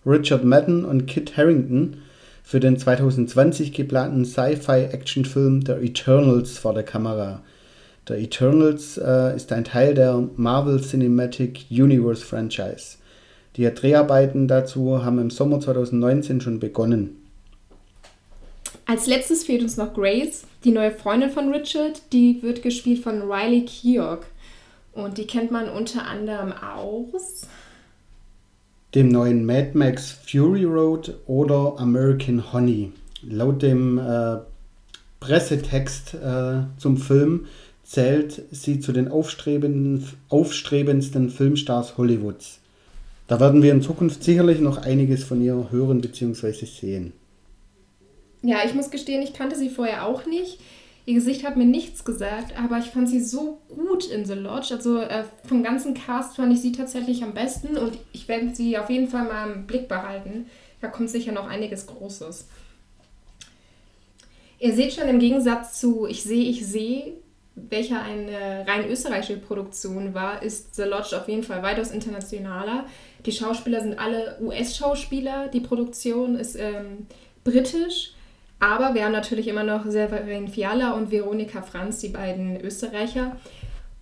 Richard 0.05 0.45
Madden 0.45 0.85
und 0.85 1.07
Kit 1.07 1.37
Harrington 1.37 2.03
für 2.47 2.61
den 2.61 2.79
2020 2.79 3.73
geplanten 3.73 4.25
Sci-Fi-Actionfilm 4.25 5.67
The 5.67 5.73
Eternals 5.73 6.59
vor 6.59 6.75
der 6.75 6.85
Kamera. 6.85 7.43
The 8.07 8.15
Eternals 8.15 8.99
äh, 8.99 9.35
ist 9.35 9.53
ein 9.53 9.65
Teil 9.65 9.95
der 9.95 10.29
Marvel 10.37 10.81
Cinematic 10.81 11.67
Universe 11.71 12.25
Franchise. 12.25 12.99
Die 13.57 13.69
Dreharbeiten 13.69 14.47
dazu 14.47 15.05
haben 15.05 15.19
im 15.19 15.31
Sommer 15.31 15.59
2019 15.59 16.41
schon 16.41 16.61
begonnen. 16.61 17.17
Als 18.87 19.09
letztes 19.09 19.43
fehlt 19.43 19.63
uns 19.63 19.77
noch 19.77 19.93
Grace, 19.93 20.45
die 20.63 20.71
neue 20.71 20.93
Freundin 20.93 21.31
von 21.31 21.53
Richard. 21.53 22.01
Die 22.13 22.41
wird 22.45 22.63
gespielt 22.63 23.03
von 23.03 23.23
Riley 23.23 23.65
Keough. 23.65 24.25
Und 24.93 25.19
die 25.19 25.27
kennt 25.27 25.51
man 25.51 25.69
unter 25.69 26.07
anderem 26.07 26.53
aus 26.53 27.49
dem 28.97 29.09
neuen 29.09 29.45
Mad 29.45 29.73
Max 29.75 30.11
Fury 30.11 30.65
Road 30.65 31.15
oder 31.27 31.75
American 31.77 32.55
Honey. 32.55 32.93
Laut 33.23 33.61
dem 33.61 33.99
äh, 33.99 34.39
Pressetext 35.21 36.15
äh, 36.15 36.63
zum 36.79 36.97
Film 36.97 37.45
zählt 37.85 38.41
sie 38.53 38.81
zu 38.81 38.93
den 38.93 39.09
aufstrebendsten 39.09 41.29
Filmstars 41.29 41.99
Hollywoods. 41.99 42.61
Da 43.27 43.39
werden 43.39 43.63
wir 43.63 43.73
in 43.73 43.83
Zukunft 43.83 44.25
sicherlich 44.25 44.61
noch 44.61 44.79
einiges 44.79 45.25
von 45.25 45.43
ihr 45.43 45.69
hören 45.71 46.01
bzw. 46.01 46.53
sehen. 46.65 47.13
Ja, 48.41 48.61
ich 48.65 48.73
muss 48.73 48.91
gestehen, 48.91 49.21
ich 49.21 49.35
kannte 49.35 49.57
sie 49.57 49.69
vorher 49.69 50.07
auch 50.07 50.25
nicht. 50.25 50.59
Ihr 51.09 51.15
Gesicht 51.15 51.47
hat 51.47 51.57
mir 51.57 51.65
nichts 51.65 52.05
gesagt, 52.05 52.59
aber 52.59 52.79
ich 52.79 52.87
fand 52.87 53.09
sie 53.09 53.21
so 53.21 53.61
gut 53.69 54.07
in 54.07 54.25
The 54.25 54.35
Lodge. 54.35 54.75
Also 54.75 54.99
äh, 54.99 55.23
vom 55.47 55.63
ganzen 55.63 55.95
Cast 55.95 56.35
fand 56.35 56.53
ich 56.53 56.61
sie 56.61 56.73
tatsächlich 56.73 57.23
am 57.23 57.33
besten 57.33 57.77
und 57.79 57.97
ich 58.13 58.27
werde 58.27 58.53
sie 58.53 58.77
auf 58.77 58.91
jeden 58.91 59.09
Fall 59.09 59.25
mal 59.25 59.53
im 59.53 59.69
Blick 59.69 59.87
behalten. 59.87 60.47
Da 60.81 60.89
kommt 60.89 61.09
sicher 61.09 61.31
noch 61.31 61.47
einiges 61.47 61.87
Großes. 61.87 62.49
Ihr 64.59 64.75
seht 64.75 64.95
schon 64.95 65.09
im 65.09 65.21
Gegensatz 65.21 65.79
zu 65.79 66.07
Ich 66.07 66.25
sehe, 66.25 66.51
ich 66.51 66.67
sehe, 66.67 67.13
welcher 67.55 68.03
eine 68.03 68.67
rein 68.67 68.89
österreichische 68.91 69.37
Produktion 69.37 70.13
war, 70.13 70.43
ist 70.43 70.75
The 70.75 70.83
Lodge 70.83 71.17
auf 71.17 71.29
jeden 71.29 71.45
Fall 71.45 71.63
weitaus 71.63 71.93
internationaler. 71.93 72.87
Die 73.25 73.33
Schauspieler 73.33 73.81
sind 73.81 73.99
alle 73.99 74.39
US-Schauspieler, 74.41 75.49
die 75.49 75.61
Produktion 75.61 76.37
ist 76.37 76.57
ähm, 76.57 77.07
britisch, 77.45 78.16
aber 78.59 78.95
wir 78.95 79.05
haben 79.05 79.13
natürlich 79.13 79.49
immer 79.49 79.65
noch 79.65 79.85
Severin 79.85 80.49
Fiala 80.49 80.93
und 80.93 81.11
Veronika 81.11 81.63
Franz, 81.63 81.99
die 81.99 82.09
beiden 82.09 82.61
Österreicher. 82.61 83.37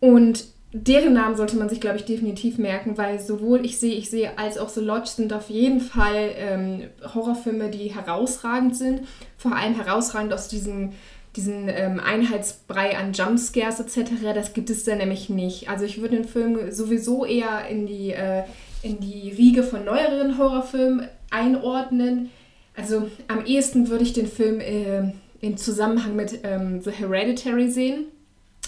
Und 0.00 0.44
deren 0.72 1.12
Namen 1.14 1.36
sollte 1.36 1.56
man 1.56 1.68
sich, 1.68 1.80
glaube 1.80 1.98
ich, 1.98 2.04
definitiv 2.04 2.58
merken, 2.58 2.98
weil 2.98 3.20
sowohl 3.20 3.64
Ich 3.64 3.78
sehe, 3.78 3.94
ich 3.94 4.10
sehe 4.10 4.38
als 4.38 4.58
auch 4.58 4.68
The 4.68 4.80
Lodge 4.80 5.08
sind 5.08 5.32
auf 5.32 5.50
jeden 5.50 5.80
Fall 5.80 6.30
ähm, 6.36 6.82
Horrorfilme, 7.14 7.70
die 7.70 7.94
herausragend 7.94 8.76
sind. 8.76 9.02
Vor 9.36 9.54
allem 9.56 9.74
herausragend 9.74 10.32
aus 10.32 10.48
diesem 10.48 10.92
diesen 11.36 11.68
ähm, 11.68 12.00
Einheitsbrei 12.00 12.96
an 12.96 13.12
Jumpscares 13.12 13.80
etc., 13.80 14.12
das 14.34 14.52
gibt 14.52 14.70
es 14.70 14.84
da 14.84 14.94
nämlich 14.94 15.28
nicht. 15.28 15.68
Also 15.68 15.84
ich 15.84 16.00
würde 16.00 16.16
den 16.16 16.24
Film 16.24 16.70
sowieso 16.70 17.24
eher 17.24 17.66
in 17.68 17.86
die, 17.86 18.12
äh, 18.12 18.44
in 18.82 19.00
die 19.00 19.30
Riege 19.30 19.62
von 19.62 19.84
neueren 19.84 20.38
Horrorfilmen 20.38 21.08
einordnen. 21.30 22.30
Also 22.76 23.10
am 23.28 23.44
ehesten 23.44 23.88
würde 23.88 24.04
ich 24.04 24.12
den 24.12 24.26
Film 24.26 24.60
äh, 24.60 25.12
im 25.40 25.56
Zusammenhang 25.56 26.16
mit 26.16 26.40
ähm, 26.42 26.80
The 26.80 26.90
Hereditary 26.90 27.70
sehen. 27.70 28.06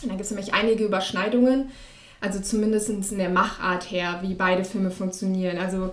Da 0.02 0.10
gibt 0.10 0.20
es 0.22 0.30
nämlich 0.30 0.54
einige 0.54 0.84
Überschneidungen. 0.84 1.70
Also 2.20 2.40
zumindest 2.40 2.88
in 2.88 3.18
der 3.18 3.28
Machart 3.28 3.90
her, 3.90 4.20
wie 4.22 4.34
beide 4.34 4.64
Filme 4.64 4.90
funktionieren. 4.90 5.58
Also 5.58 5.92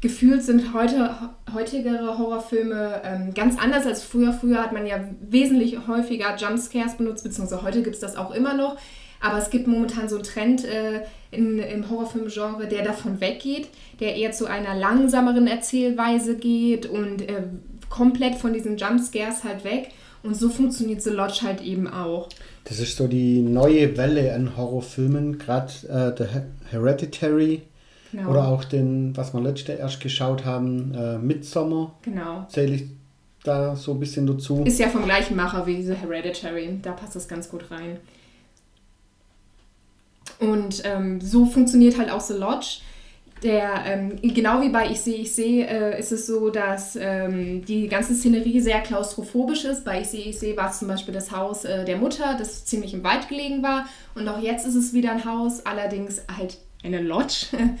gefühlt 0.00 0.42
sind 0.42 0.72
heute, 0.72 1.10
heutigere 1.52 2.18
Horrorfilme 2.18 3.02
ähm, 3.04 3.34
ganz 3.34 3.58
anders 3.58 3.86
als 3.86 4.02
früher. 4.02 4.32
Früher 4.32 4.62
hat 4.62 4.72
man 4.72 4.86
ja 4.86 5.00
wesentlich 5.20 5.86
häufiger 5.86 6.36
Jumpscares 6.36 6.96
benutzt, 6.96 7.24
beziehungsweise 7.24 7.62
heute 7.62 7.82
gibt 7.82 7.96
es 7.96 8.00
das 8.00 8.16
auch 8.16 8.32
immer 8.32 8.54
noch. 8.54 8.76
Aber 9.20 9.38
es 9.38 9.50
gibt 9.50 9.66
momentan 9.66 10.08
so 10.08 10.16
einen 10.16 10.24
Trend 10.24 10.64
äh, 10.64 11.02
in, 11.30 11.58
im 11.58 11.90
Horrorfilmgenre, 11.90 12.68
der 12.68 12.84
davon 12.84 13.20
weggeht, 13.20 13.68
der 14.00 14.16
eher 14.16 14.32
zu 14.32 14.46
einer 14.46 14.74
langsameren 14.74 15.46
Erzählweise 15.46 16.36
geht 16.36 16.86
und 16.86 17.22
äh, 17.22 17.42
komplett 17.88 18.36
von 18.36 18.52
diesen 18.52 18.76
Jumpscares 18.76 19.44
halt 19.44 19.64
weg. 19.64 19.90
Und 20.22 20.36
so 20.36 20.48
funktioniert 20.48 21.02
The 21.02 21.10
Lodge 21.10 21.40
halt 21.42 21.62
eben 21.62 21.86
auch. 21.86 22.28
Das 22.64 22.80
ist 22.80 22.96
so 22.96 23.06
die 23.06 23.40
neue 23.40 23.96
Welle 23.96 24.34
an 24.34 24.56
Horrorfilmen, 24.56 25.38
gerade 25.38 25.72
äh, 25.88 26.12
The 26.16 26.24
Hereditary 26.70 27.62
Genau. 28.12 28.30
Oder 28.30 28.48
auch 28.48 28.64
den, 28.64 29.16
was 29.16 29.34
wir 29.34 29.40
letzte 29.40 29.72
erst 29.72 30.00
geschaut 30.00 30.44
haben, 30.44 30.94
äh, 30.94 31.18
Midsommer. 31.18 31.94
Genau. 32.02 32.46
Zähle 32.48 32.76
ich 32.76 32.84
da 33.44 33.76
so 33.76 33.92
ein 33.92 34.00
bisschen 34.00 34.26
dazu. 34.26 34.64
Ist 34.64 34.78
ja 34.78 34.88
vom 34.88 35.04
gleichen 35.04 35.36
Macher 35.36 35.66
wie 35.66 35.82
The 35.82 35.94
Hereditary. 35.94 36.78
Da 36.82 36.92
passt 36.92 37.16
das 37.16 37.28
ganz 37.28 37.48
gut 37.48 37.70
rein. 37.70 37.98
Und 40.38 40.82
ähm, 40.84 41.20
so 41.20 41.46
funktioniert 41.46 41.98
halt 41.98 42.10
auch 42.10 42.20
The 42.20 42.34
Lodge. 42.34 42.80
Der, 43.42 43.84
ähm, 43.86 44.16
genau 44.20 44.60
wie 44.62 44.68
bei 44.68 44.90
Ich 44.90 45.00
sehe, 45.00 45.18
ich 45.18 45.32
sehe, 45.32 45.66
äh, 45.66 45.98
ist 45.98 46.10
es 46.10 46.26
so, 46.26 46.50
dass 46.50 46.96
ähm, 46.96 47.64
die 47.64 47.86
ganze 47.86 48.14
Szenerie 48.14 48.60
sehr 48.60 48.80
klaustrophobisch 48.80 49.64
ist. 49.64 49.84
Bei 49.84 50.00
Ich 50.00 50.08
sehe, 50.08 50.24
ich 50.24 50.38
sehe 50.38 50.56
war 50.56 50.70
es 50.70 50.80
zum 50.80 50.88
Beispiel 50.88 51.14
das 51.14 51.30
Haus 51.30 51.64
äh, 51.64 51.84
der 51.84 51.98
Mutter, 51.98 52.36
das 52.36 52.64
ziemlich 52.64 52.94
im 52.94 53.04
Wald 53.04 53.28
gelegen 53.28 53.62
war. 53.62 53.86
Und 54.16 54.28
auch 54.28 54.40
jetzt 54.40 54.66
ist 54.66 54.74
es 54.74 54.92
wieder 54.92 55.12
ein 55.12 55.24
Haus, 55.24 55.64
allerdings 55.64 56.22
halt 56.36 56.58
eine 56.82 57.00
Lodge. 57.00 57.46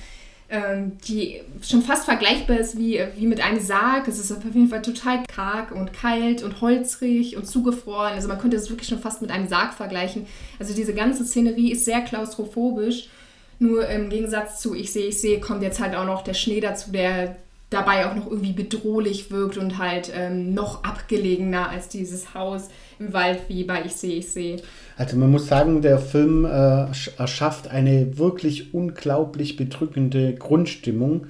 Ähm, 0.50 0.96
die 1.06 1.42
schon 1.60 1.82
fast 1.82 2.06
vergleichbar 2.06 2.58
ist 2.58 2.78
wie, 2.78 3.02
wie 3.16 3.26
mit 3.26 3.44
einem 3.44 3.60
Sarg. 3.60 4.08
Es 4.08 4.18
ist 4.18 4.32
auf 4.32 4.42
jeden 4.44 4.68
Fall 4.68 4.80
total 4.80 5.22
karg 5.24 5.72
und 5.72 5.92
kalt 5.92 6.42
und 6.42 6.62
holzrig 6.62 7.36
und 7.36 7.46
zugefroren. 7.46 8.14
Also 8.14 8.28
man 8.28 8.38
könnte 8.38 8.56
es 8.56 8.70
wirklich 8.70 8.88
schon 8.88 8.98
fast 8.98 9.20
mit 9.20 9.30
einem 9.30 9.46
Sarg 9.46 9.74
vergleichen. 9.74 10.26
Also 10.58 10.72
diese 10.72 10.94
ganze 10.94 11.26
Szenerie 11.26 11.72
ist 11.72 11.84
sehr 11.84 12.00
klaustrophobisch. 12.00 13.10
Nur 13.58 13.86
im 13.88 14.08
Gegensatz 14.08 14.62
zu 14.62 14.74
Ich 14.74 14.90
sehe, 14.90 15.08
ich 15.08 15.20
sehe, 15.20 15.38
kommt 15.38 15.62
jetzt 15.62 15.80
halt 15.80 15.94
auch 15.94 16.06
noch 16.06 16.22
der 16.22 16.34
Schnee 16.34 16.60
dazu, 16.60 16.92
der 16.92 17.36
dabei 17.70 18.06
auch 18.06 18.14
noch 18.14 18.30
irgendwie 18.30 18.52
bedrohlich 18.52 19.30
wirkt 19.30 19.58
und 19.58 19.78
halt 19.78 20.10
ähm, 20.14 20.54
noch 20.54 20.84
abgelegener 20.84 21.68
als 21.68 21.88
dieses 21.88 22.32
Haus 22.34 22.68
im 22.98 23.12
Wald 23.12 23.40
wie 23.48 23.64
bei 23.64 23.84
Ich 23.84 23.92
sehe, 23.92 24.16
ich 24.16 24.30
sehe. 24.30 24.56
Also 24.96 25.16
man 25.16 25.30
muss 25.30 25.46
sagen, 25.46 25.82
der 25.82 25.98
Film 25.98 26.44
äh, 26.44 26.86
erschafft 27.18 27.68
eine 27.68 28.18
wirklich 28.18 28.72
unglaublich 28.72 29.56
bedrückende 29.56 30.34
Grundstimmung, 30.34 31.26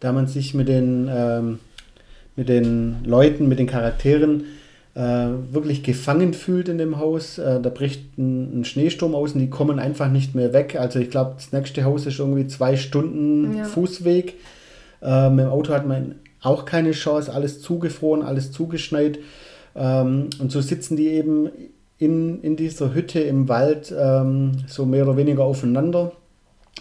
da 0.00 0.12
man 0.12 0.26
sich 0.26 0.54
mit 0.54 0.68
den, 0.68 1.08
ähm, 1.10 1.58
mit 2.34 2.48
den 2.48 3.04
Leuten, 3.04 3.48
mit 3.48 3.60
den 3.60 3.68
Charakteren 3.68 4.44
äh, 4.96 5.28
wirklich 5.52 5.84
gefangen 5.84 6.34
fühlt 6.34 6.68
in 6.68 6.78
dem 6.78 6.98
Haus. 6.98 7.38
Äh, 7.38 7.60
da 7.60 7.70
bricht 7.70 8.18
ein, 8.18 8.60
ein, 8.60 8.64
Schneesturm 8.64 9.14
aus 9.14 9.34
und 9.34 9.40
die 9.40 9.50
kommen 9.50 9.78
einfach 9.78 10.10
nicht 10.10 10.34
mehr 10.34 10.52
weg. 10.52 10.74
Also 10.74 10.98
ich 10.98 11.10
glaube, 11.10 11.34
das 11.36 11.52
nächste 11.52 11.84
Haus 11.84 12.06
ist 12.06 12.18
irgendwie 12.18 12.48
zwei 12.48 12.76
Stunden 12.76 13.58
ja. 13.58 13.64
Fußweg. 13.64 14.34
Äh, 15.02 15.30
mit 15.30 15.44
dem 15.44 15.50
Auto 15.50 15.72
hat 15.72 15.86
man 15.86 16.16
auch 16.42 16.64
keine 16.64 16.92
Chance, 16.92 17.32
alles 17.32 17.60
zugefroren, 17.60 18.22
alles 18.22 18.52
zugeschneit. 18.52 19.18
Ähm, 19.74 20.30
und 20.38 20.52
so 20.52 20.60
sitzen 20.60 20.96
die 20.96 21.08
eben 21.08 21.50
in, 21.98 22.42
in 22.42 22.56
dieser 22.56 22.94
Hütte 22.94 23.20
im 23.20 23.48
Wald 23.48 23.94
ähm, 23.98 24.52
so 24.66 24.86
mehr 24.86 25.04
oder 25.04 25.16
weniger 25.16 25.44
aufeinander. 25.44 26.12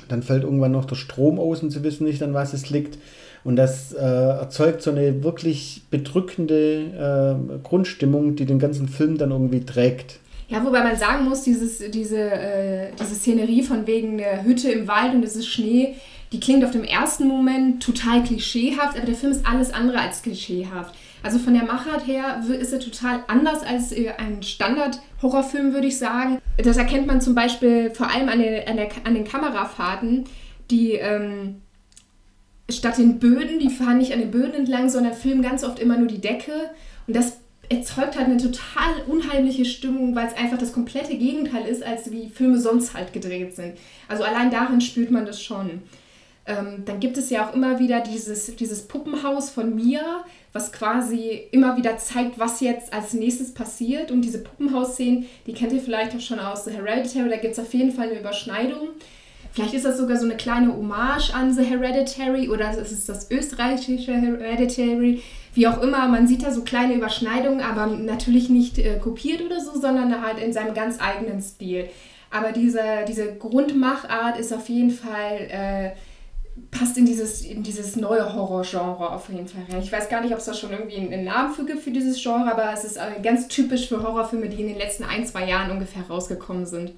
Dann 0.09 0.23
fällt 0.23 0.43
irgendwann 0.43 0.73
noch 0.73 0.85
der 0.85 0.95
Strom 0.95 1.39
aus 1.39 1.63
und 1.63 1.71
sie 1.71 1.83
wissen 1.83 2.05
nicht, 2.05 2.21
an 2.21 2.33
was 2.33 2.53
es 2.53 2.69
liegt. 2.69 2.97
Und 3.43 3.55
das 3.55 3.93
äh, 3.93 3.99
erzeugt 3.99 4.81
so 4.81 4.91
eine 4.91 5.23
wirklich 5.23 5.83
bedrückende 5.89 7.37
äh, 7.47 7.59
Grundstimmung, 7.63 8.35
die 8.35 8.45
den 8.45 8.59
ganzen 8.59 8.87
Film 8.87 9.17
dann 9.17 9.31
irgendwie 9.31 9.63
trägt. 9.63 10.19
Ja, 10.47 10.63
wobei 10.63 10.83
man 10.83 10.95
sagen 10.95 11.25
muss, 11.25 11.43
dieses, 11.43 11.79
diese, 11.91 12.19
äh, 12.19 12.87
diese 12.99 13.15
Szenerie 13.15 13.63
von 13.63 13.87
wegen 13.87 14.17
der 14.17 14.43
Hütte 14.43 14.71
im 14.71 14.87
Wald 14.87 15.13
und 15.13 15.23
es 15.23 15.35
ist 15.35 15.47
Schnee, 15.47 15.95
die 16.31 16.39
klingt 16.39 16.63
auf 16.65 16.71
dem 16.71 16.83
ersten 16.83 17.27
Moment 17.27 17.83
total 17.83 18.23
klischeehaft, 18.23 18.97
aber 18.97 19.05
der 19.05 19.15
Film 19.15 19.31
ist 19.31 19.45
alles 19.45 19.73
andere 19.73 19.99
als 19.99 20.21
klischeehaft. 20.21 20.95
Also 21.23 21.39
von 21.39 21.53
der 21.53 21.63
Machart 21.63 22.05
her 22.05 22.43
ist 22.47 22.71
er 22.71 22.79
total 22.79 23.23
anders 23.27 23.63
als 23.63 23.91
äh, 23.91 24.11
ein 24.17 24.43
Standard-Horrorfilm, 24.43 25.73
würde 25.73 25.87
ich 25.87 25.97
sagen. 25.97 26.39
Das 26.57 26.77
erkennt 26.77 27.07
man 27.07 27.21
zum 27.21 27.33
Beispiel 27.33 27.89
vor 27.89 28.11
allem 28.11 28.29
an, 28.29 28.39
den, 28.39 28.67
an, 28.67 28.77
der, 28.77 28.89
an 29.05 29.15
den 29.15 29.25
Kamerafahrten, 29.25 30.25
die 30.69 30.93
ähm, 30.93 31.61
statt 32.69 32.97
den 32.97 33.19
Böden, 33.19 33.59
die 33.59 33.69
fahren 33.69 33.97
nicht 33.97 34.13
an 34.13 34.19
den 34.19 34.31
Böden 34.31 34.53
entlang, 34.53 34.89
sondern 34.89 35.13
filmen 35.13 35.41
ganz 35.41 35.63
oft 35.63 35.79
immer 35.79 35.97
nur 35.97 36.07
die 36.07 36.21
Decke. 36.21 36.69
Und 37.07 37.15
das 37.15 37.37
erzeugt 37.69 38.17
halt 38.17 38.27
eine 38.27 38.37
total 38.37 39.01
unheimliche 39.07 39.65
Stimmung, 39.65 40.15
weil 40.15 40.27
es 40.27 40.37
einfach 40.37 40.57
das 40.57 40.73
komplette 40.73 41.15
Gegenteil 41.17 41.65
ist, 41.65 41.83
als 41.83 42.11
wie 42.11 42.29
Filme 42.29 42.59
sonst 42.59 42.93
halt 42.93 43.13
gedreht 43.13 43.55
sind. 43.55 43.77
Also 44.07 44.23
allein 44.23 44.51
darin 44.51 44.81
spürt 44.81 45.11
man 45.11 45.25
das 45.25 45.41
schon. 45.41 45.81
Ähm, 46.47 46.83
dann 46.85 46.99
gibt 46.99 47.17
es 47.17 47.29
ja 47.31 47.47
auch 47.47 47.53
immer 47.53 47.79
wieder 47.79 48.01
dieses, 48.01 48.55
dieses 48.55 48.87
Puppenhaus 48.87 49.49
von 49.49 49.75
Mia, 49.75 50.23
was 50.53 50.71
quasi 50.71 51.41
immer 51.51 51.75
wieder 51.75 51.97
zeigt, 51.97 52.37
was 52.37 52.61
jetzt 52.61 52.93
als 52.93 53.13
nächstes 53.13 53.53
passiert. 53.53 54.11
Und 54.11 54.21
diese 54.21 54.43
Puppenhausszenen, 54.43 55.25
die 55.47 55.53
kennt 55.53 55.73
ihr 55.73 55.81
vielleicht 55.81 56.15
auch 56.15 56.19
schon 56.19 56.39
aus 56.39 56.65
The 56.65 56.71
Hereditary, 56.71 57.29
da 57.29 57.37
gibt 57.37 57.53
es 57.53 57.59
auf 57.59 57.73
jeden 57.73 57.91
Fall 57.91 58.09
eine 58.09 58.19
Überschneidung. 58.19 58.89
Vielleicht 59.55 59.73
ist 59.73 59.85
das 59.85 59.97
sogar 59.97 60.17
so 60.17 60.25
eine 60.25 60.35
kleine 60.35 60.75
Hommage 60.75 61.33
an 61.33 61.53
The 61.53 61.63
Hereditary 61.63 62.49
oder 62.49 62.71
es 62.77 62.91
ist 62.91 63.07
das 63.07 63.31
österreichische 63.31 64.13
Hereditary, 64.13 65.23
wie 65.53 65.67
auch 65.67 65.81
immer. 65.81 66.07
Man 66.09 66.27
sieht 66.27 66.43
da 66.43 66.51
so 66.51 66.63
kleine 66.63 66.93
Überschneidungen, 66.93 67.61
aber 67.61 67.87
natürlich 67.87 68.49
nicht 68.49 68.77
äh, 68.77 68.99
kopiert 68.99 69.41
oder 69.41 69.61
so, 69.61 69.79
sondern 69.79 70.21
halt 70.21 70.39
in 70.39 70.51
seinem 70.51 70.73
ganz 70.73 70.99
eigenen 70.99 71.41
Stil. 71.41 71.85
Aber 72.31 72.51
diese, 72.51 72.81
diese 73.07 73.33
Grundmachart 73.35 74.37
ist 74.37 74.53
auf 74.53 74.67
jeden 74.67 74.91
Fall 74.91 75.47
äh, 75.49 75.91
passt 76.77 76.97
in 76.97 77.05
dieses, 77.05 77.41
in 77.41 77.63
dieses 77.63 77.95
neue 77.95 78.33
Horrorgenre 78.33 79.11
auf 79.11 79.29
jeden 79.29 79.47
Fall 79.47 79.63
rein. 79.69 79.81
Ich 79.81 79.91
weiß 79.91 80.09
gar 80.09 80.21
nicht, 80.21 80.33
ob 80.33 80.39
es 80.39 80.45
da 80.45 80.53
schon 80.53 80.71
irgendwie 80.71 80.97
einen 80.97 81.23
Namen 81.23 81.53
für 81.53 81.65
gibt 81.65 81.81
für 81.81 81.91
dieses 81.91 82.21
Genre, 82.21 82.51
aber 82.51 82.71
es 82.73 82.83
ist 82.83 82.97
äh, 82.97 83.21
ganz 83.23 83.47
typisch 83.47 83.87
für 83.87 84.03
Horrorfilme, 84.03 84.49
die 84.49 84.61
in 84.61 84.67
den 84.67 84.77
letzten 84.77 85.03
ein, 85.03 85.25
zwei 85.25 85.47
Jahren 85.47 85.71
ungefähr 85.71 86.03
rausgekommen 86.03 86.65
sind. 86.65 86.91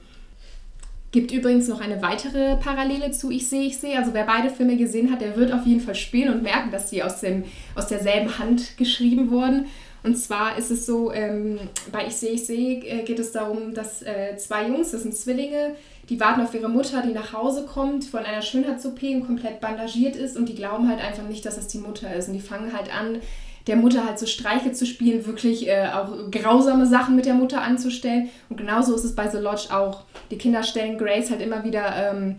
Gibt 1.12 1.32
übrigens 1.32 1.68
noch 1.68 1.80
eine 1.80 2.02
weitere 2.02 2.58
Parallele 2.58 3.12
zu 3.12 3.32
Ich 3.32 3.48
sehe, 3.48 3.68
ich 3.68 3.78
sehe. 3.78 3.98
Also 3.98 4.14
wer 4.14 4.26
beide 4.26 4.50
Filme 4.50 4.76
gesehen 4.76 5.12
hat, 5.12 5.22
der 5.22 5.38
wird 5.38 5.54
auf 5.54 5.66
jeden 5.66 5.82
Fall 5.82 5.96
spielen 5.96 6.34
und 6.34 6.44
merken, 6.44 6.70
dass 6.72 6.90
die 6.90 7.02
aus, 7.02 7.22
dem, 7.22 7.46
aus 7.76 7.88
derselben 7.88 8.40
Hand 8.40 8.78
geschrieben 8.78 9.32
wurden. 9.32 9.68
Und 10.04 10.16
zwar 10.16 10.58
ist 10.58 10.70
es 10.70 10.86
so, 10.86 11.12
ähm, 11.12 11.60
bei 11.92 12.08
Ich 12.08 12.16
sehe, 12.16 12.32
ich 12.32 12.46
sehe 12.46 12.84
äh, 12.84 13.04
geht 13.04 13.20
es 13.20 13.32
darum, 13.32 13.74
dass 13.74 14.02
äh, 14.02 14.38
zwei 14.38 14.68
Jungs, 14.68 14.92
das 14.92 15.04
sind 15.04 15.16
Zwillinge, 15.16 15.76
die 16.10 16.20
warten 16.20 16.42
auf 16.42 16.54
ihre 16.54 16.70
Mutter, 16.70 17.02
die 17.02 17.14
nach 17.14 17.34
Hause 17.34 17.66
kommt, 17.66 18.06
von 18.06 18.24
einer 18.24 18.42
Schönheits-OP 18.42 19.04
und 19.04 19.26
komplett 19.26 19.60
bandagiert 19.60 20.16
ist 20.16 20.38
und 20.38 20.48
die 20.48 20.56
glauben 20.56 20.90
halt 20.90 21.04
einfach 21.04 21.24
nicht, 21.24 21.46
dass 21.46 21.56
das 21.56 21.68
die 21.68 21.80
Mutter 21.80 22.14
ist. 22.16 22.30
Und 22.30 22.34
die 22.34 22.40
fangen 22.40 22.72
halt 22.74 22.94
an, 22.94 23.22
der 23.68 23.76
Mutter 23.76 24.06
halt 24.06 24.18
so 24.18 24.26
Streiche 24.26 24.72
zu 24.72 24.86
spielen, 24.86 25.26
wirklich 25.26 25.68
äh, 25.68 25.88
auch 25.94 26.32
grausame 26.32 26.86
Sachen 26.86 27.16
mit 27.16 27.26
der 27.26 27.34
Mutter 27.34 27.62
anzustellen. 27.62 28.30
Und 28.50 28.58
genauso 28.58 28.96
ist 28.96 29.04
es 29.04 29.16
bei 29.16 29.30
The 29.30 29.38
Lodge 29.40 29.68
auch. 29.72 30.04
Die 30.32 30.38
Kinder 30.38 30.64
stellen 30.64 30.98
Grace 30.98 31.30
halt 31.30 31.42
immer 31.42 31.66
wieder, 31.66 32.12
ähm, 32.12 32.36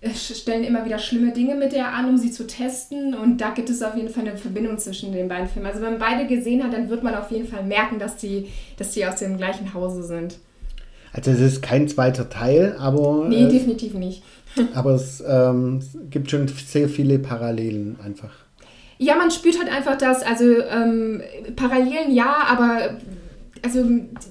äh, 0.00 0.10
stellen 0.10 0.64
immer 0.64 0.84
wieder 0.84 0.98
schlimme 0.98 1.32
Dinge 1.32 1.54
mit 1.54 1.72
der 1.72 1.94
an, 1.94 2.08
um 2.08 2.16
sie 2.16 2.32
zu 2.32 2.48
testen. 2.48 3.14
Und 3.14 3.40
da 3.40 3.50
gibt 3.50 3.70
es 3.70 3.82
auf 3.82 3.94
jeden 3.94 4.08
Fall 4.08 4.26
eine 4.26 4.36
Verbindung 4.36 4.78
zwischen 4.78 5.12
den 5.12 5.28
beiden 5.28 5.46
Filmen. 5.46 5.68
Also 5.68 5.80
wenn 5.82 5.92
man 5.92 6.00
beide 6.00 6.26
gesehen 6.26 6.64
hat, 6.64 6.72
dann 6.72 6.90
wird 6.90 7.04
man 7.04 7.14
auf 7.14 7.30
jeden 7.30 7.46
Fall 7.46 7.62
merken, 7.62 8.00
dass 8.00 8.16
die, 8.16 8.48
dass 8.76 8.90
die 8.90 9.06
aus 9.06 9.16
dem 9.16 9.36
gleichen 9.36 9.72
Hause 9.72 10.02
sind. 10.02 10.38
Also 11.12 11.30
es 11.30 11.40
ist 11.40 11.62
kein 11.62 11.88
zweiter 11.88 12.28
Teil, 12.30 12.76
aber... 12.78 13.26
Nee, 13.28 13.44
äh, 13.44 13.48
definitiv 13.48 13.94
nicht. 13.94 14.22
aber 14.74 14.92
es 14.92 15.22
ähm, 15.26 15.80
gibt 16.10 16.30
schon 16.30 16.48
sehr 16.48 16.88
viele 16.88 17.18
Parallelen 17.18 17.98
einfach. 18.04 18.32
Ja, 18.98 19.16
man 19.16 19.30
spürt 19.30 19.58
halt 19.58 19.72
einfach 19.72 19.96
das, 19.96 20.22
also 20.22 20.44
ähm, 20.44 21.22
Parallelen 21.56 22.14
ja, 22.14 22.44
aber 22.48 22.98
also 23.62 23.84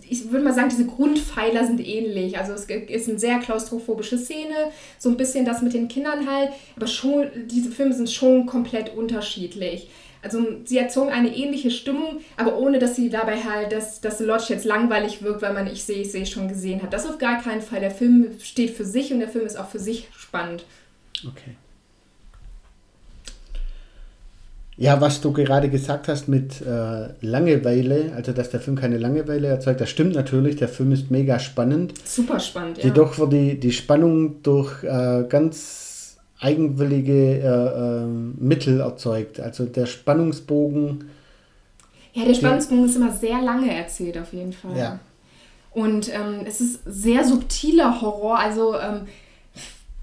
ich 0.08 0.32
würde 0.32 0.44
mal 0.44 0.54
sagen, 0.54 0.70
diese 0.70 0.86
Grundpfeiler 0.86 1.66
sind 1.66 1.86
ähnlich. 1.86 2.38
Also 2.38 2.54
es 2.54 2.66
ist 2.66 3.10
eine 3.10 3.20
sehr 3.20 3.40
klaustrophobische 3.40 4.18
Szene, 4.18 4.72
so 4.98 5.10
ein 5.10 5.18
bisschen 5.18 5.46
das 5.46 5.62
mit 5.62 5.74
den 5.74 5.88
Kindern 5.88 6.30
halt, 6.30 6.50
aber 6.76 6.88
schon, 6.88 7.28
diese 7.48 7.72
Filme 7.72 7.94
sind 7.94 8.10
schon 8.10 8.46
komplett 8.46 8.96
unterschiedlich. 8.96 9.90
Also 10.22 10.46
sie 10.66 10.78
erzeugen 10.78 11.12
eine 11.12 11.36
ähnliche 11.36 11.72
Stimmung, 11.72 12.20
aber 12.36 12.58
ohne 12.58 12.80
dass 12.80 12.96
sie 12.96 13.10
dabei 13.10 13.38
halt, 13.38 13.72
dass, 13.72 14.02
dass 14.02 14.18
The 14.18 14.26
Lodge 14.26 14.48
jetzt 14.50 14.66
langweilig 14.66 15.22
wirkt, 15.24 15.42
weil 15.42 15.54
man 15.54 15.68
Ich 15.68 15.84
sehe, 15.84 16.02
ich 16.02 16.12
sehe 16.12 16.26
schon 16.26 16.50
gesehen 16.50 16.82
hat. 16.82 16.92
Das 16.94 17.06
auf 17.06 17.18
gar 17.18 17.42
keinen 17.42 17.62
Fall. 17.62 17.80
Der 17.80 17.92
Film 17.92 18.32
steht 18.42 18.72
für 18.72 18.86
sich 18.86 19.14
und 19.14 19.20
der 19.20 19.30
Film 19.30 19.46
ist 19.46 19.58
auch 19.58 19.70
für 19.70 19.80
sich 19.80 20.10
spannend. 20.16 20.66
Okay. 21.26 21.56
Ja, 24.76 25.02
was 25.02 25.20
du 25.20 25.34
gerade 25.34 25.70
gesagt 25.70 26.08
hast 26.08 26.30
mit 26.30 26.62
äh, 26.62 27.10
Langeweile, 27.20 28.14
also 28.16 28.32
dass 28.32 28.50
der 28.50 28.62
Film 28.62 28.78
keine 28.78 28.98
Langeweile 28.98 29.50
erzeugt, 29.50 29.82
das 29.82 29.90
stimmt 29.90 30.16
natürlich. 30.16 30.56
Der 30.56 30.70
Film 30.70 30.94
ist 30.94 31.12
mega 31.12 31.38
spannend. 31.38 31.94
Super 32.06 32.40
spannend, 32.40 32.78
ja. 32.78 32.86
Jedoch 32.86 33.18
wird 33.18 33.34
die, 33.34 33.60
die 33.60 33.74
Spannung 33.74 34.42
durch 34.42 34.82
äh, 34.86 35.26
ganz 35.28 35.89
eigenwillige 36.40 37.40
äh, 37.40 38.04
äh 38.04 38.06
Mittel 38.06 38.80
erzeugt. 38.80 39.40
Also 39.40 39.66
der 39.66 39.86
Spannungsbogen. 39.86 41.10
Ja, 42.14 42.26
der 42.26 42.34
Spannungsbogen 42.34 42.86
ist 42.86 42.96
immer 42.96 43.12
sehr 43.12 43.42
lange 43.42 43.74
erzählt, 43.74 44.18
auf 44.18 44.34
jeden 44.34 44.54
Fall. 44.54 44.78
Ja. 44.78 45.00
Und 45.72 46.10
ähm, 46.14 46.46
es 46.46 46.62
ist 46.62 46.82
sehr 46.86 47.24
subtiler 47.26 48.02
Horror. 48.02 48.40
Also 48.40 48.76
ähm, 48.76 49.02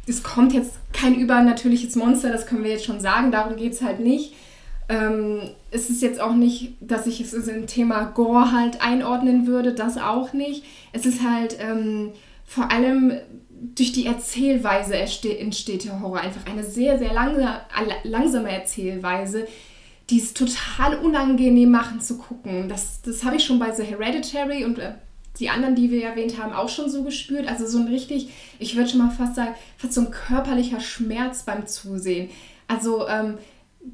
es 0.06 0.22
kommt 0.22 0.52
jetzt 0.52 0.74
kein 0.92 1.14
übernatürliches 1.14 1.96
Monster, 1.96 2.30
das 2.30 2.46
können 2.46 2.64
wir 2.64 2.70
jetzt 2.70 2.84
schon 2.84 3.00
sagen. 3.00 3.32
Darum 3.32 3.56
geht 3.56 3.72
es 3.72 3.82
halt 3.82 4.00
nicht. 4.00 4.34
Ähm, 4.88 5.40
es 5.72 5.90
ist 5.90 6.00
jetzt 6.00 6.20
auch 6.20 6.34
nicht, 6.34 6.74
dass 6.80 7.08
ich 7.08 7.20
es 7.20 7.32
im 7.32 7.66
Thema 7.66 8.04
Gore 8.04 8.52
halt 8.52 8.80
einordnen 8.80 9.46
würde, 9.46 9.74
das 9.74 9.98
auch 9.98 10.32
nicht. 10.32 10.64
Es 10.92 11.06
ist 11.06 11.22
halt 11.28 11.56
ähm, 11.60 12.10
vor 12.44 12.70
allem 12.70 13.12
durch 13.75 13.92
die 13.92 14.06
Erzählweise 14.06 14.96
entsteht 14.96 15.84
der 15.84 16.00
Horror. 16.00 16.20
Einfach 16.20 16.46
eine 16.50 16.64
sehr, 16.64 16.98
sehr 16.98 17.12
langsame, 17.12 18.50
Erzählweise, 18.50 19.46
die 20.10 20.18
es 20.18 20.34
total 20.34 20.98
unangenehm 20.98 21.70
machen 21.70 22.00
zu 22.00 22.18
gucken. 22.18 22.68
Das, 22.68 23.02
das 23.02 23.25
habe 23.25 23.36
ich 23.36 23.44
schon 23.44 23.58
bei 23.58 23.72
The 23.72 23.84
Hereditary 23.84 24.64
und 24.64 24.78
äh, 24.78 24.92
die 25.38 25.50
anderen, 25.50 25.75
die 25.75 25.90
wir 25.90 26.04
erwähnt 26.04 26.40
haben, 26.40 26.52
auch 26.52 26.68
schon 26.68 26.90
so 26.90 27.02
gespürt. 27.02 27.48
Also 27.48 27.66
so 27.66 27.78
ein 27.78 27.88
richtig, 27.88 28.30
ich 28.58 28.76
würde 28.76 28.90
schon 28.90 28.99
mal 28.99 29.10
fast 29.10 29.34
sagen, 29.34 29.54
fast 29.76 29.95
so 29.95 30.02
ein 30.02 30.10
körperlicher 30.10 30.80
Schmerz 30.80 31.42
beim 31.42 31.66
Zusehen. 31.66 32.30
Also 32.69 33.06
ähm, 33.08 33.38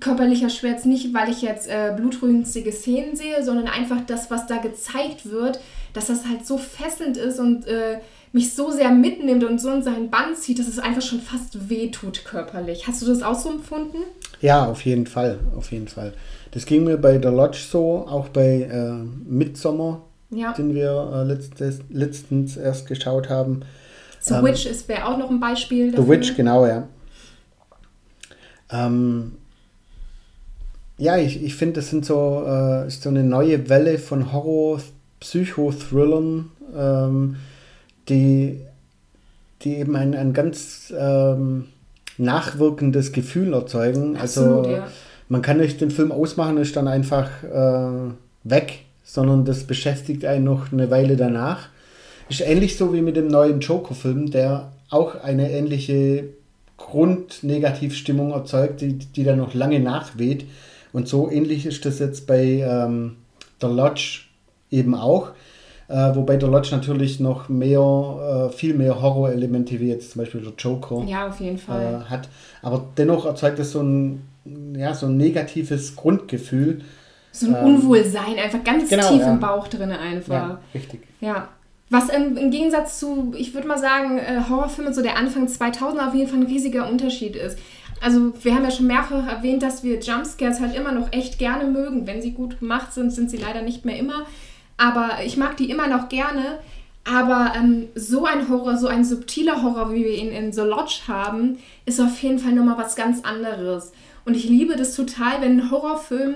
körperlicher 0.01 0.51
Schmerz 0.51 0.85
nicht, 0.85 1.13
weil 1.15 1.31
ich 1.31 1.43
jetzt 1.43 1.69
äh, 1.69 1.93
blutrünstige 1.97 2.73
Szenen 2.73 3.17
sehe, 3.17 3.45
sondern 3.45 3.69
einfach 3.69 4.01
das, 4.07 4.31
was 4.31 4.47
da 4.47 4.59
gezeigt 4.59 5.31
wird, 5.31 5.61
dass 5.93 6.07
das 6.07 6.27
halt 6.27 6.47
so 6.47 6.59
fesselnd 6.59 7.17
ist 7.17 7.39
und 7.39 7.67
äh, 7.67 7.99
mich 8.33 8.55
so 8.55 8.71
sehr 8.71 8.91
mitnimmt 8.91 9.45
und 9.45 9.61
so 9.61 9.71
in 9.71 9.83
seinen 9.83 10.11
Bann 10.11 10.35
zieht, 10.35 10.59
dass 10.59 10.69
es 10.69 10.79
einfach 10.79 11.03
schon 11.03 11.21
fast 11.21 11.69
wehtut 11.69 12.25
körperlich. 12.25 12.87
Hast 12.87 13.03
du 13.03 13.07
das 13.07 13.23
auch 13.23 13.39
so 13.39 13.51
empfunden? 13.51 13.99
Ja, 14.41 14.67
auf 14.67 14.85
jeden 14.85 15.07
Fall, 15.07 15.39
auf 15.57 15.71
jeden 15.71 15.89
Fall. 15.89 16.15
Das 16.51 16.67
ging 16.67 16.85
mir 16.85 16.97
bei 16.97 17.21
The 17.21 17.29
Lodge 17.29 17.59
so, 17.71 18.07
auch 18.09 18.29
bei 18.29 18.63
äh, 18.63 18.93
Midsommar, 19.29 20.03
ja. 20.31 20.53
den 20.53 20.75
wir 20.75 21.13
äh, 21.15 21.25
letztes, 21.25 21.81
letztens 21.91 22.57
erst 22.57 22.87
geschaut 22.87 23.29
haben. 23.29 23.61
The 24.21 24.35
ähm, 24.35 24.45
Witch 24.45 24.67
wäre 24.87 25.07
auch 25.07 25.19
noch 25.19 25.31
ein 25.31 25.41
Beispiel 25.41 25.91
dafür. 25.91 26.05
The 26.05 26.11
Witch, 26.11 26.37
genau, 26.37 26.67
ja. 26.67 26.89
Ähm, 28.71 29.33
ja, 30.97 31.17
ich, 31.17 31.43
ich 31.43 31.55
finde, 31.55 31.75
das 31.75 31.91
sind 31.91 32.05
so, 32.07 32.45
äh, 32.47 32.87
ist 32.87 33.03
so 33.03 33.09
eine 33.09 33.25
neue 33.25 33.69
Welle 33.69 33.99
von 33.99 34.33
Horror, 34.33 34.81
Psychothrillern, 35.21 36.51
ähm, 36.77 37.37
die, 38.13 38.61
die 39.63 39.77
eben 39.77 39.97
ein, 39.97 40.15
ein 40.15 40.33
ganz 40.33 40.93
ähm, 40.97 41.67
nachwirkendes 42.19 43.13
Gefühl 43.13 43.55
erzeugen. 43.55 44.17
Also, 44.17 44.41
Absolut, 44.43 44.67
also 44.67 44.77
ja. 44.77 44.89
man 45.29 45.43
kann 45.43 45.59
nicht 45.59 45.81
den 45.81 45.91
Film 45.91 46.13
ausmachen, 46.13 46.59
ist 46.59 46.77
dann 46.77 46.89
einfach 46.89 47.31
äh, 47.43 48.13
weg, 48.45 48.81
sondern 49.05 49.45
das 49.45 49.65
beschäftigt 49.65 50.25
einen 50.25 50.45
noch 50.45 50.73
eine 50.73 50.91
Weile 50.91 51.17
danach. 51.17 51.69
Ist 52.29 52.41
ähnlich 52.41 52.77
so 52.77 52.93
wie 52.95 53.03
mit 53.03 53.17
dem 53.17 53.29
neuen 53.29 53.61
Joker-Film, 53.61 54.31
der 54.31 54.73
auch 54.91 55.17
eine 55.23 55.51
ähnliche 55.51 56.25
Grundnegativstimmung 56.77 58.33
erzeugt, 58.33 58.81
die, 58.81 58.99
die 58.99 59.25
dann 59.25 59.39
noch 59.39 59.55
lange 59.55 59.81
nachweht. 59.81 60.47
Und 60.93 61.09
so 61.09 61.31
ähnlich 61.31 61.67
ist 61.67 61.85
das 61.85 61.99
jetzt 61.99 62.27
bei 62.27 62.65
ähm, 62.67 63.17
der 63.61 63.71
Lodge 63.71 64.23
eben 64.71 64.95
auch. 64.95 65.31
Äh, 65.93 66.17
wobei 66.17 66.39
der 66.39 66.49
Lodge 66.49 66.71
natürlich 66.73 67.21
noch 67.21 67.51
mehr, 67.51 68.49
äh, 68.51 68.57
viel 68.57 68.73
mehr 68.73 69.03
Horror-Elemente 69.03 69.79
wie 69.79 69.89
jetzt 69.89 70.13
zum 70.13 70.23
Beispiel 70.23 70.41
der 70.41 70.55
Joker 70.57 71.05
ja, 71.07 71.29
auf 71.29 71.39
jeden 71.39 71.59
Fall. 71.59 72.03
Äh, 72.07 72.11
hat. 72.11 72.31
Aber 72.63 72.87
dennoch 72.97 73.27
erzeugt 73.27 73.59
es 73.59 73.73
so 73.73 73.83
ein, 73.83 74.23
ja, 74.75 74.95
so 74.95 75.05
ein 75.05 75.19
negatives 75.19 75.95
Grundgefühl. 75.95 76.81
So 77.31 77.49
ein 77.49 77.57
ähm, 77.57 77.67
Unwohlsein, 77.67 78.39
einfach 78.43 78.65
ganz 78.65 78.89
genau, 78.89 79.07
tief 79.11 79.21
ja. 79.21 79.33
im 79.33 79.41
Bauch 79.41 79.69
drin 79.69 79.93
einfach. 79.93 80.33
Ja, 80.33 80.61
richtig. 80.75 81.03
Ja. 81.21 81.49
Was 81.91 82.09
im, 82.09 82.39
im 82.39 82.51
Gegensatz 82.51 82.99
zu, 82.99 83.35
ich 83.37 83.53
würde 83.53 83.69
mal 83.69 83.79
sagen, 83.79 84.17
äh, 84.17 84.41
Horrorfilmen 84.49 84.95
so 84.95 85.03
der 85.03 85.19
Anfang 85.19 85.47
2000 85.47 86.03
auf 86.03 86.15
jeden 86.15 86.31
Fall 86.31 86.41
ein 86.41 86.47
riesiger 86.47 86.89
Unterschied 86.89 87.37
ist 87.37 87.59
also 88.03 88.33
wir 88.43 88.55
haben 88.55 88.65
ja 88.65 88.71
schon 88.73 88.89
mehrfach 88.89 89.29
erwähnt, 89.29 89.63
dass 89.63 89.85
wir 89.85 90.01
Jumpscares 90.01 90.61
halt 90.61 90.75
immer 90.75 90.91
noch 90.91 91.13
echt 91.13 91.39
gerne 91.39 91.71
mögen. 91.71 92.07
Wenn 92.07 92.21
sie 92.21 92.33
gut 92.33 92.59
gemacht 92.59 92.93
sind, 92.93 93.13
sind 93.13 93.31
sie 93.31 93.37
leider 93.37 93.63
nicht 93.63 93.85
mehr 93.85 93.97
immer. 93.97 94.27
Aber 94.83 95.25
ich 95.25 95.37
mag 95.37 95.57
die 95.57 95.71
immer 95.71 95.87
noch 95.87 96.09
gerne. 96.09 96.59
Aber 97.05 97.53
ähm, 97.57 97.89
so 97.95 98.25
ein 98.25 98.49
Horror, 98.49 98.77
so 98.77 98.89
ein 98.89 99.05
subtiler 99.05 99.63
Horror, 99.63 99.93
wie 99.93 100.05
wir 100.05 100.15
ihn 100.15 100.31
in 100.31 100.53
The 100.53 100.63
Lodge 100.63 101.03
haben, 101.07 101.59
ist 101.87 102.01
auf 102.01 102.21
jeden 102.21 102.41
Fall 102.41 102.53
nochmal 102.53 102.79
was 102.79 102.97
ganz 102.97 103.25
anderes. 103.25 103.93
Und 104.25 104.37
ich 104.37 104.49
liebe 104.49 104.75
das 104.77 104.95
total, 104.97 105.41
wenn 105.41 105.59
ein 105.59 105.71
Horrorfilm 105.71 106.35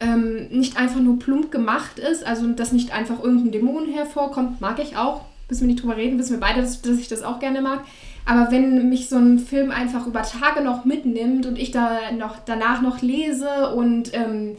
ähm, 0.00 0.48
nicht 0.50 0.76
einfach 0.76 1.00
nur 1.00 1.20
plump 1.20 1.52
gemacht 1.52 2.00
ist, 2.00 2.26
also 2.26 2.48
dass 2.48 2.72
nicht 2.72 2.92
einfach 2.92 3.22
irgendein 3.22 3.52
Dämon 3.52 3.86
hervorkommt, 3.86 4.60
mag 4.60 4.80
ich 4.80 4.96
auch. 4.96 5.22
Müssen 5.48 5.62
wir 5.62 5.68
nicht 5.68 5.82
drüber 5.82 5.96
reden, 5.96 6.18
wissen 6.18 6.32
wir 6.32 6.40
beide, 6.40 6.62
dass, 6.62 6.82
dass 6.82 6.98
ich 6.98 7.08
das 7.08 7.22
auch 7.22 7.38
gerne 7.38 7.60
mag. 7.60 7.84
Aber 8.24 8.50
wenn 8.50 8.88
mich 8.88 9.08
so 9.08 9.16
ein 9.16 9.38
Film 9.38 9.70
einfach 9.70 10.06
über 10.06 10.22
Tage 10.22 10.62
noch 10.62 10.84
mitnimmt 10.84 11.46
und 11.46 11.58
ich 11.58 11.70
da 11.70 12.12
noch 12.12 12.36
danach 12.44 12.82
noch 12.82 13.02
lese 13.02 13.74
und 13.74 14.14
ähm, 14.14 14.56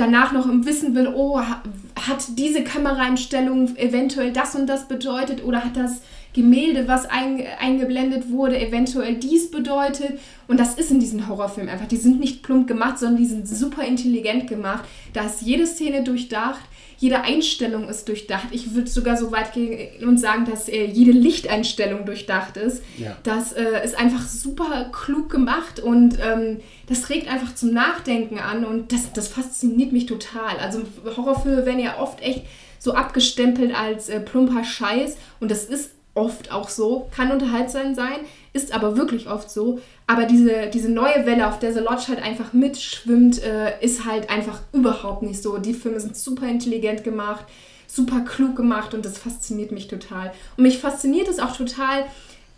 danach 0.00 0.32
noch 0.32 0.46
im 0.46 0.64
Wissen 0.64 0.94
will, 0.94 1.12
oh, 1.14 1.40
hat 1.40 2.38
diese 2.38 2.64
Kameraeinstellung 2.64 3.76
eventuell 3.76 4.32
das 4.32 4.54
und 4.54 4.66
das 4.66 4.88
bedeutet 4.88 5.44
oder 5.44 5.62
hat 5.62 5.76
das 5.76 6.00
Gemälde, 6.32 6.88
was 6.88 7.06
ein, 7.06 7.42
eingeblendet 7.58 8.30
wurde, 8.30 8.58
eventuell 8.58 9.16
dies 9.16 9.50
bedeutet. 9.50 10.18
Und 10.48 10.58
das 10.58 10.74
ist 10.74 10.90
in 10.90 11.00
diesen 11.00 11.28
Horrorfilmen 11.28 11.70
einfach. 11.70 11.88
Die 11.88 11.96
sind 11.96 12.20
nicht 12.20 12.42
plump 12.42 12.66
gemacht, 12.66 12.98
sondern 12.98 13.18
die 13.18 13.26
sind 13.26 13.46
super 13.46 13.84
intelligent 13.84 14.46
gemacht. 14.48 14.84
Da 15.12 15.26
ist 15.26 15.42
jede 15.42 15.66
Szene 15.66 16.02
durchdacht 16.02 16.60
jede 17.00 17.22
Einstellung 17.22 17.88
ist 17.88 18.08
durchdacht. 18.08 18.48
Ich 18.50 18.74
würde 18.74 18.90
sogar 18.90 19.16
so 19.16 19.32
weit 19.32 19.54
gehen 19.54 20.06
und 20.06 20.18
sagen, 20.18 20.44
dass 20.44 20.68
äh, 20.68 20.84
jede 20.84 21.12
Lichteinstellung 21.12 22.04
durchdacht 22.04 22.58
ist. 22.58 22.82
Ja. 22.98 23.16
Das 23.22 23.52
äh, 23.52 23.82
ist 23.82 23.98
einfach 23.98 24.28
super 24.28 24.90
klug 24.92 25.30
gemacht 25.30 25.80
und 25.80 26.18
ähm, 26.20 26.60
das 26.86 27.08
regt 27.08 27.26
einfach 27.26 27.54
zum 27.54 27.72
Nachdenken 27.72 28.38
an 28.38 28.66
und 28.66 28.92
das, 28.92 29.14
das 29.14 29.28
fasziniert 29.28 29.92
mich 29.92 30.04
total. 30.04 30.58
Also 30.58 30.82
Horrorfilme 31.16 31.64
werden 31.64 31.80
ja 31.80 31.98
oft 31.98 32.20
echt 32.20 32.44
so 32.78 32.92
abgestempelt 32.92 33.74
als 33.74 34.10
äh, 34.10 34.20
plumper 34.20 34.62
Scheiß 34.62 35.16
und 35.40 35.50
das 35.50 35.64
ist 35.64 35.92
oft 36.14 36.52
auch 36.52 36.68
so, 36.68 37.08
kann 37.14 37.30
unterhaltsam 37.30 37.94
sein, 37.94 38.18
ist 38.52 38.74
aber 38.74 38.96
wirklich 38.96 39.28
oft 39.28 39.50
so. 39.50 39.80
Aber 40.06 40.24
diese, 40.24 40.68
diese 40.72 40.90
neue 40.90 41.24
Welle, 41.24 41.46
auf 41.46 41.58
der 41.58 41.72
The 41.72 41.80
Lodge 41.80 42.08
halt 42.08 42.22
einfach 42.22 42.52
mitschwimmt, 42.52 43.42
äh, 43.42 43.80
ist 43.80 44.04
halt 44.04 44.28
einfach 44.28 44.60
überhaupt 44.72 45.22
nicht 45.22 45.42
so. 45.42 45.58
Die 45.58 45.74
Filme 45.74 46.00
sind 46.00 46.16
super 46.16 46.48
intelligent 46.48 47.04
gemacht, 47.04 47.44
super 47.86 48.20
klug 48.20 48.56
gemacht 48.56 48.92
und 48.92 49.04
das 49.04 49.18
fasziniert 49.18 49.72
mich 49.72 49.88
total. 49.88 50.32
Und 50.56 50.64
mich 50.64 50.78
fasziniert 50.78 51.28
es 51.28 51.38
auch 51.38 51.56
total, 51.56 52.04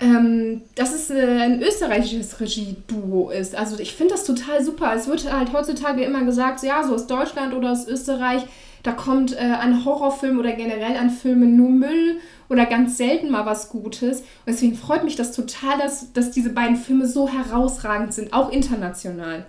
ähm, 0.01 0.63
dass 0.75 0.95
es 0.95 1.11
äh, 1.11 1.43
ein 1.43 1.63
österreichisches 1.63 2.41
Regieduo 2.41 3.31
ist. 3.31 3.55
Also 3.55 3.79
ich 3.79 3.95
finde 3.95 4.15
das 4.15 4.25
total 4.25 4.65
super. 4.65 4.93
Es 4.95 5.07
wird 5.07 5.31
halt 5.33 5.53
heutzutage 5.53 6.03
immer 6.03 6.25
gesagt, 6.25 6.63
ja, 6.63 6.83
so 6.83 6.95
aus 6.95 7.07
Deutschland 7.07 7.55
oder 7.55 7.73
aus 7.73 7.87
Österreich 7.87 8.43
da 8.83 8.93
kommt 8.93 9.33
äh, 9.33 9.41
an 9.41 9.85
Horrorfilmen 9.85 10.39
oder 10.39 10.53
generell 10.53 10.97
an 10.97 11.11
Filmen 11.11 11.57
nur 11.57 11.71
Müll 11.71 12.19
oder 12.49 12.67
ganz 12.67 12.97
selten 12.97 13.31
mal 13.31 13.47
was 13.47 13.69
Gutes. 13.69 14.21
Und 14.21 14.49
deswegen 14.49 14.77
freut 14.77 15.05
mich 15.05 15.17
das 15.17 15.33
total, 15.33 15.79
dass, 15.79 16.13
dass 16.13 16.33
diese 16.33 16.51
beiden 16.51 16.77
Filme 16.77 17.07
so 17.07 17.29
herausragend 17.29 18.13
sind, 18.13 18.33
auch 18.33 18.51
international. 18.51 19.47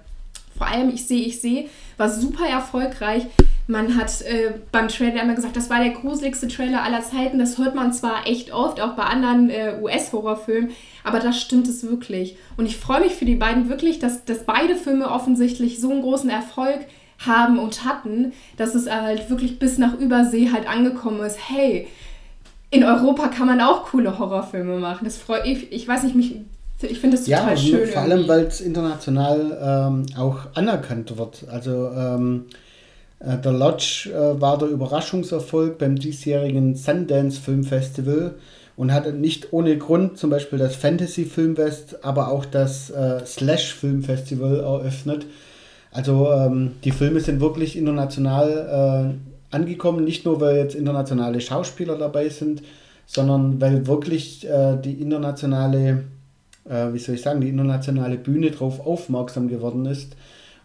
Vor 0.55 0.67
allem 0.67 0.89
Ich 0.89 1.07
sehe, 1.07 1.25
ich 1.25 1.41
sehe, 1.41 1.67
war 1.97 2.09
super 2.09 2.45
erfolgreich. 2.45 3.25
Man 3.65 3.97
hat 3.97 4.21
äh, 4.21 4.53
beim 4.71 4.87
Trailer 4.87 5.23
immer 5.23 5.33
gesagt, 5.33 5.57
das 5.57 5.69
war 5.69 5.79
der 5.79 5.93
gruseligste 5.93 6.47
Trailer 6.47 6.83
aller 6.83 7.01
Zeiten. 7.01 7.39
Das 7.39 7.57
hört 7.57 7.73
man 7.73 7.91
zwar 7.91 8.27
echt 8.27 8.53
oft, 8.53 8.79
auch 8.79 8.93
bei 8.93 9.03
anderen 9.03 9.49
äh, 9.49 9.79
US-Horrorfilmen, 9.81 10.71
aber 11.03 11.19
das 11.19 11.41
stimmt 11.41 11.67
es 11.67 11.81
wirklich. 11.83 12.37
Und 12.55 12.67
ich 12.67 12.77
freue 12.77 13.01
mich 13.01 13.13
für 13.15 13.25
die 13.25 13.35
beiden 13.35 13.67
wirklich, 13.67 13.97
dass, 13.97 14.25
dass 14.25 14.45
beide 14.45 14.75
Filme 14.75 15.09
offensichtlich 15.09 15.79
so 15.81 15.89
einen 15.89 16.01
großen 16.01 16.29
Erfolg 16.29 16.81
haben 16.81 17.02
und 17.27 17.85
hatten, 17.85 18.33
dass 18.57 18.75
es 18.75 18.89
halt 18.89 19.29
wirklich 19.29 19.59
bis 19.59 19.77
nach 19.77 19.97
Übersee 19.97 20.51
halt 20.51 20.67
angekommen 20.67 21.21
ist. 21.21 21.37
Hey, 21.49 21.87
in 22.69 22.83
Europa 22.83 23.27
kann 23.27 23.47
man 23.47 23.61
auch 23.61 23.85
coole 23.85 24.17
Horrorfilme 24.17 24.77
machen. 24.77 25.05
Das 25.05 25.17
freut 25.17 25.45
ich, 25.45 25.71
ich 25.71 25.87
weiß 25.87 26.03
nicht, 26.03 26.15
mich, 26.15 26.37
ich 26.81 26.99
finde 26.99 27.17
das 27.17 27.25
total 27.25 27.51
ja, 27.51 27.57
schön. 27.57 27.87
Vor 27.87 28.01
allem, 28.01 28.27
weil 28.27 28.45
es 28.45 28.61
international 28.61 29.57
ähm, 29.61 30.05
auch 30.17 30.39
anerkannt 30.55 31.17
wird. 31.17 31.45
Also 31.49 31.91
ähm, 31.95 32.45
äh, 33.19 33.37
der 33.37 33.51
Lodge 33.51 34.09
äh, 34.11 34.41
war 34.41 34.57
der 34.57 34.69
Überraschungserfolg 34.69 35.77
beim 35.77 35.95
diesjährigen 35.95 36.75
Sundance 36.75 37.39
Film 37.39 37.63
Festival 37.63 38.35
und 38.75 38.91
hatte 38.91 39.13
nicht 39.13 39.53
ohne 39.53 39.77
Grund 39.77 40.17
zum 40.17 40.29
Beispiel 40.29 40.59
das 40.59 40.75
Fantasy 40.75 41.25
Filmfest, 41.25 42.03
aber 42.03 42.29
auch 42.29 42.45
das 42.45 42.89
äh, 42.89 43.25
Slash 43.25 43.75
Film 43.75 44.03
Festival 44.03 44.59
eröffnet. 44.59 45.25
Also 45.93 46.31
ähm, 46.31 46.71
die 46.83 46.91
Filme 46.91 47.19
sind 47.19 47.39
wirklich 47.39 47.77
international 47.77 49.15
äh, 49.51 49.55
angekommen, 49.55 50.03
nicht 50.03 50.25
nur 50.25 50.41
weil 50.41 50.57
jetzt 50.57 50.75
internationale 50.75 51.39
Schauspieler 51.39 51.97
dabei 51.97 52.29
sind, 52.29 52.63
sondern 53.05 53.61
weil 53.61 53.85
wirklich 53.85 54.47
äh, 54.49 54.75
die 54.83 54.93
internationale, 54.93 56.05
äh, 56.67 56.91
wie 56.91 56.99
soll 56.99 57.15
ich 57.15 57.21
sagen, 57.21 57.41
die 57.41 57.49
internationale 57.49 58.17
Bühne 58.17 58.49
darauf 58.49 58.85
aufmerksam 58.85 59.47
geworden 59.47 59.85
ist. 59.85 60.15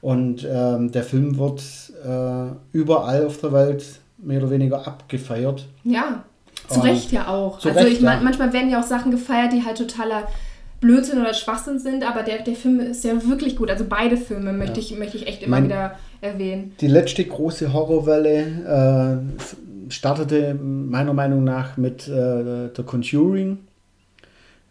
Und 0.01 0.47
ähm, 0.51 0.93
der 0.93 1.03
Film 1.03 1.39
wird 1.39 1.63
äh, 2.07 2.55
überall 2.73 3.27
auf 3.27 3.39
der 3.41 3.53
Welt 3.53 3.85
mehr 4.17 4.39
oder 4.39 4.51
weniger 4.51 4.87
abgefeiert. 4.87 5.67
Ja, 5.85 6.25
zu 6.69 6.81
Recht 6.81 7.13
ja 7.13 7.29
auch. 7.29 7.57
Also 7.57 7.71
Recht, 7.71 7.93
ich 7.93 8.01
ja. 8.01 8.21
manchmal 8.23 8.53
werden 8.53 8.71
ja 8.71 8.81
auch 8.81 8.87
Sachen 8.87 9.11
gefeiert, 9.11 9.53
die 9.53 9.65
halt 9.65 9.77
totaler 9.77 10.29
Blödsinn 10.81 11.21
oder 11.21 11.35
Schwachsinn 11.35 11.79
sind, 11.79 12.09
aber 12.09 12.23
der, 12.23 12.43
der 12.43 12.55
Film 12.55 12.79
ist 12.81 13.05
ja 13.05 13.13
wirklich 13.29 13.57
gut. 13.57 13.71
Also 13.71 13.85
beide 13.89 14.17
Filme 14.17 14.53
möchte, 14.53 14.79
ich, 14.81 14.97
möchte 14.99 15.17
ich 15.17 15.27
echt 15.27 15.43
immer 15.43 15.57
Mein- 15.57 15.65
wieder 15.65 15.97
erwähnen. 16.21 16.73
Die 16.81 16.87
letzte 16.87 17.25
große 17.25 17.73
Horrorwelle 17.73 19.21
äh, 19.89 19.91
startete 19.93 20.55
meiner 20.55 21.15
Meinung 21.15 21.45
nach 21.45 21.77
mit 21.77 22.07
äh, 22.09 22.69
The 22.77 22.83
Conjuring. 22.85 23.59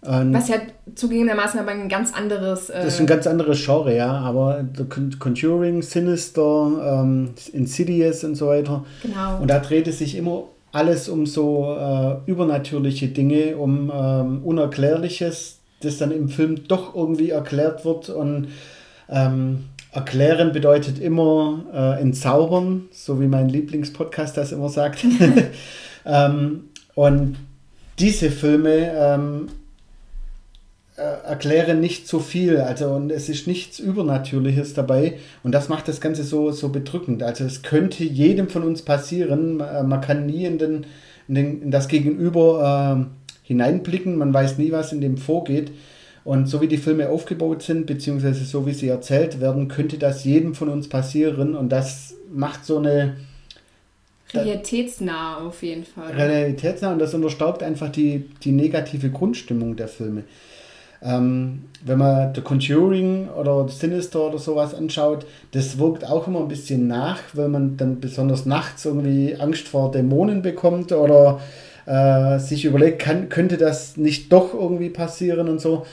Und 0.02 0.32
Was 0.34 0.48
ja 0.48 0.58
zugegebenermaßen 0.94 1.60
aber 1.60 1.72
ein 1.72 1.90
ganz 1.90 2.14
anderes. 2.14 2.70
Äh, 2.70 2.84
das 2.84 2.94
ist 2.94 3.00
ein 3.00 3.08
ganz 3.08 3.26
anderes 3.28 3.66
Genre, 3.66 3.96
ja, 3.96 4.12
aber 4.12 4.64
The 4.78 4.86
Con- 4.86 5.18
Conjuring, 5.20 5.82
Sinister, 5.82 7.02
ähm, 7.04 7.32
Insidious 7.52 8.24
und 8.24 8.36
so 8.36 8.48
weiter. 8.48 8.86
genau. 9.02 9.40
Und 9.42 9.50
da 9.50 9.60
drehte 9.60 9.92
sich 9.92 10.16
immer 10.16 10.44
alles 10.72 11.10
um 11.10 11.26
so 11.26 11.76
äh, 11.78 12.30
übernatürliche 12.30 13.08
Dinge, 13.08 13.58
um 13.58 13.92
ähm, 13.94 14.42
Unerklärliches, 14.44 15.57
das 15.82 15.98
dann 15.98 16.12
im 16.12 16.30
Film 16.30 16.68
doch 16.68 16.96
irgendwie 16.96 17.30
erklärt 17.30 17.86
wird. 17.86 18.10
Und 18.10 18.50
ähm, 19.10 19.66
erklären 19.92 20.52
bedeutet 20.52 21.00
immer 21.00 21.66
äh, 21.74 22.02
entzaubern, 22.02 22.88
so 22.92 23.20
wie 23.22 23.28
mein 23.28 23.50
Lieblingspodcast 23.50 24.38
das 24.38 24.52
immer 24.52 24.70
sagt. 24.70 25.06
ähm, 26.06 26.66
und 26.96 27.38
diese 28.00 28.30
Filme 28.30 28.92
ähm, 28.96 29.48
äh, 30.98 31.28
erklären 31.28 31.80
nicht 31.80 32.08
so 32.08 32.20
viel, 32.20 32.58
also 32.58 32.90
und 32.90 33.12
es 33.12 33.30
ist 33.30 33.48
nichts 33.48 33.80
Übernatürliches 33.80 34.74
dabei 34.74 35.20
und 35.44 35.52
das 35.52 35.70
macht 35.70 35.88
das 35.88 36.02
Ganze 36.02 36.24
so, 36.24 36.52
so 36.52 36.70
bedrückend. 36.70 37.24
Also 37.24 37.44
es 37.44 37.62
könnte 37.62 38.04
jedem 38.04 38.50
von 38.50 38.64
uns 38.64 38.82
passieren, 38.82 39.58
man, 39.58 39.76
äh, 39.76 39.84
man 39.84 40.02
kann 40.02 40.26
nie 40.26 40.46
in, 40.46 40.58
den, 40.58 40.86
in, 41.28 41.36
den, 41.36 41.62
in 41.62 41.72
das 41.72 41.88
Gegenüber 41.88 42.98
äh, 43.00 43.27
hineinblicken, 43.48 44.18
man 44.18 44.34
weiß 44.34 44.58
nie, 44.58 44.72
was 44.72 44.92
in 44.92 45.02
dem 45.02 45.18
vorgeht. 45.18 45.72
Und 46.26 46.50
so 46.50 46.60
wie 46.60 46.68
die 46.68 46.78
Filme 46.78 47.08
aufgebaut 47.08 47.64
sind, 47.64 47.86
beziehungsweise 47.86 48.44
so 48.44 48.68
wie 48.68 48.74
sie 48.74 48.90
erzählt 48.90 49.40
werden, 49.40 49.70
könnte 49.70 49.98
das 49.98 50.26
jedem 50.26 50.54
von 50.54 50.68
uns 50.68 50.90
passieren 50.90 51.56
und 51.56 51.70
das 51.70 52.16
macht 52.30 52.66
so 52.66 52.80
eine 52.80 53.16
Realitätsnah 54.34 55.38
auf 55.38 55.64
jeden 55.64 55.86
Fall. 55.86 56.12
realitätsnah 56.12 56.92
und 56.92 57.00
das 57.00 57.14
unterstaubt 57.14 57.64
einfach 57.64 57.88
die, 57.88 58.30
die 58.44 58.52
negative 58.52 59.10
Grundstimmung 59.10 59.78
der 59.78 59.88
Filme. 59.88 60.26
Ähm, 61.02 61.64
wenn 61.86 61.98
man 61.98 62.36
The 62.36 62.42
Conjuring 62.42 63.30
oder 63.30 63.70
Sinister 63.70 64.28
oder 64.28 64.40
sowas 64.40 64.74
anschaut, 64.74 65.26
das 65.52 65.80
wirkt 65.80 66.06
auch 66.06 66.28
immer 66.28 66.42
ein 66.42 66.50
bisschen 66.50 66.88
nach, 66.88 67.20
weil 67.34 67.48
man 67.48 67.78
dann 67.78 68.02
besonders 68.02 68.46
nachts 68.46 68.84
irgendwie 68.84 69.38
Angst 69.40 69.70
vor 69.70 69.92
Dämonen 69.92 70.42
bekommt 70.42 70.92
oder 70.92 71.40
äh, 71.88 72.38
sich 72.38 72.66
überlegt, 72.66 73.00
kann, 73.00 73.30
könnte 73.30 73.58
das 73.58 73.98
nicht 73.98 74.32
doch 74.32 74.54
irgendwie 74.54 74.90
passieren 74.90 75.50
und 75.50 75.60
so. 75.60 75.86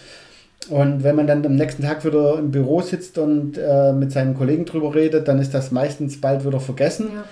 Und 0.70 1.02
wenn 1.04 1.14
man 1.16 1.26
dann 1.26 1.44
am 1.46 1.56
nächsten 1.56 1.82
Tag 1.82 2.04
wieder 2.04 2.38
im 2.38 2.50
Büro 2.50 2.80
sitzt 2.82 3.18
und 3.18 3.56
äh, 3.58 3.92
mit 3.92 4.12
seinen 4.12 4.34
Kollegen 4.34 4.64
drüber 4.64 4.94
redet, 4.94 5.28
dann 5.28 5.38
ist 5.38 5.52
das 5.54 5.70
meistens 5.70 6.20
bald 6.20 6.44
wieder 6.46 6.60
vergessen 6.60 7.08
Ja. 7.14 7.24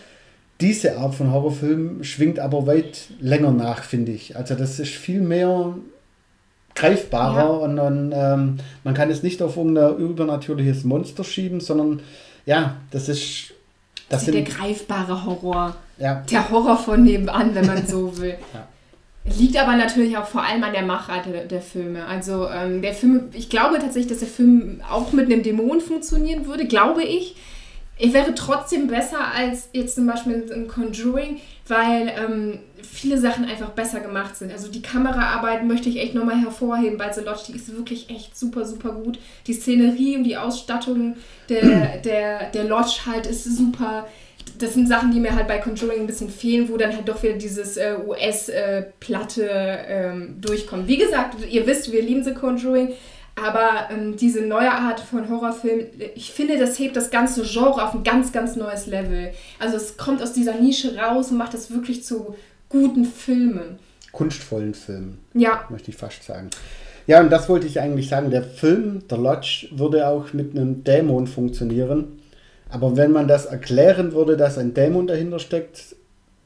diese 0.61 0.97
Art 0.99 1.15
von 1.15 1.33
Horrorfilm 1.33 2.05
schwingt 2.05 2.39
aber 2.39 2.67
weit 2.67 3.09
länger 3.21 3.51
nach, 3.51 3.83
finde 3.85 4.13
ich. 4.13 4.37
Also 4.37 4.55
das 4.55 4.79
ist 4.79 4.91
viel 4.93 5.21
mehr 5.23 5.75
greifbarer 6.75 7.37
Ja. 7.37 7.47
und, 7.49 7.79
und 7.79 8.13
ähm, 8.15 8.59
man 8.85 8.95
kann 8.95 9.11
es 9.11 9.23
nicht 9.23 9.43
auf 9.43 9.57
irgendein 9.57 9.97
übernatürliches 9.97 10.85
Monster 10.85 11.25
schieben, 11.25 11.61
sondern 11.61 12.01
ja, 12.47 12.77
das 12.91 13.09
ist 13.09 13.53
das 14.09 14.25
der 14.27 14.35
sind 14.35 14.49
greifbare 14.49 15.25
Horror. 15.25 15.77
Ja, 16.03 16.23
Der 16.31 16.51
Horror 16.51 16.77
von 16.77 17.05
nebenan, 17.05 17.55
wenn 17.55 17.67
man 17.67 17.87
so 17.87 18.17
will. 18.19 18.35
Ja. 18.53 18.69
Liegt 19.39 19.57
aber 19.57 19.77
natürlich 19.77 20.17
auch 20.17 20.27
vor 20.27 20.43
allem 20.43 20.65
an 20.65 20.73
der 20.73 20.83
Machart 20.83 21.27
der, 21.27 21.45
der 21.45 21.61
Filme. 21.61 22.05
Also 22.07 22.49
ähm, 22.49 22.83
der 22.83 22.93
Film, 22.93 23.29
ich 23.33 23.49
glaube 23.49 23.79
tatsächlich, 23.79 24.09
dass 24.09 24.19
der 24.19 24.27
Film 24.27 24.81
auch 24.91 25.13
mit 25.13 25.27
einem 25.27 25.45
Dämon 25.45 25.81
funktionieren 25.81 26.47
würde, 26.47 26.67
glaube 26.67 27.05
ich. 27.05 27.37
Er 27.99 28.13
wäre 28.13 28.35
trotzdem 28.35 28.89
besser 28.89 29.33
als 29.33 29.69
jetzt 29.73 29.95
zum 29.95 30.09
Beispiel 30.09 30.51
in 30.53 30.67
Conjuring, 30.67 31.41
weil 31.69 32.13
ähm, 32.19 32.59
viele 32.83 33.17
Sachen 33.17 33.45
einfach 33.45 33.69
besser 33.69 34.01
gemacht 34.01 34.35
sind. 34.35 34.51
Also 34.51 34.73
die 34.73 34.83
Kameraarbeit 34.83 35.65
möchte 35.65 35.89
ich 35.89 36.01
echt 36.01 36.15
nochmal 36.17 36.41
hervorheben 36.41 36.99
bei 36.99 37.13
The 37.13 37.21
Lodge. 37.21 37.43
Die 37.49 37.55
ist 37.55 37.73
wirklich 37.77 38.11
echt 38.11 38.37
super, 38.37 38.65
super 38.65 38.91
gut. 38.91 39.21
Die 39.47 39.53
Szenerie 39.53 40.17
und 40.17 40.25
die 40.25 40.37
Ausstattung 40.37 41.15
der, 41.49 41.99
der, 41.99 42.51
der 42.51 42.65
Lodge 42.65 43.03
halt 43.07 43.27
ist 43.27 43.45
super. 43.45 44.07
Das 44.63 44.75
sind 44.75 44.89
Sachen, 44.89 45.11
die 45.11 45.19
mir 45.19 45.35
halt 45.35 45.49
bei 45.49 45.59
Conjuring 45.59 46.03
ein 46.03 46.07
bisschen 46.07 46.31
fehlen, 46.31 46.69
wo 46.69 46.77
dann 46.77 46.95
halt 46.95 47.09
doch 47.09 47.23
wieder 47.23 47.35
dieses 47.35 47.77
äh, 47.77 47.97
US-Platte 48.07 49.49
ähm, 49.89 50.37
durchkommt. 50.41 50.87
Wie 50.87 50.99
gesagt, 50.99 51.37
ihr 51.51 51.67
wisst, 51.67 51.91
wir 51.91 52.01
lieben 52.03 52.23
The 52.23 52.33
Conjuring, 52.33 52.91
aber 53.35 53.89
ähm, 53.91 54.17
diese 54.17 54.43
neue 54.43 54.71
Art 54.71 55.01
von 55.01 55.29
Horrorfilm, 55.29 55.87
ich 56.15 56.33
finde, 56.33 56.59
das 56.59 56.79
hebt 56.79 56.97
das 56.97 57.11
ganze 57.11 57.43
Genre 57.43 57.83
auf 57.83 57.95
ein 57.95 58.05
ganz, 58.05 58.31
ganz 58.33 58.55
neues 58.57 58.87
Level. 58.87 59.33
Also 59.59 59.77
es 59.77 59.97
kommt 59.97 60.23
aus 60.23 60.33
dieser 60.33 60.55
Nische 60.55 60.97
raus 60.97 61.31
und 61.31 61.39
macht 61.39 61.55
das 61.55 61.73
wirklich 61.73 62.05
zu 62.05 62.37
guten 62.69 63.05
Filmen. 63.05 63.79
kunstvollen 64.13 64.75
Film, 64.75 65.19
Ja, 65.35 65.65
möchte 65.71 65.91
ich 65.91 65.97
fast 65.97 66.23
sagen. 66.23 66.51
Ja, 67.07 67.21
und 67.21 67.31
das 67.31 67.49
wollte 67.49 67.67
ich 67.67 67.81
eigentlich 67.81 68.09
sagen. 68.09 68.31
Der 68.31 68.45
Film, 68.45 69.03
The 69.11 69.17
Lodge, 69.17 69.69
würde 69.73 70.07
auch 70.07 70.33
mit 70.33 70.55
einem 70.55 70.85
Dämon 70.85 71.27
funktionieren. 71.27 72.22
Aber 72.73 72.97
wenn 72.97 73.13
man 73.13 73.29
das 73.29 73.45
erklären 73.45 74.13
würde, 74.13 74.37
dass 74.37 74.57
ein 74.57 74.73
Dämon 74.73 75.07
dahinter 75.07 75.39
steckt, 75.39 75.95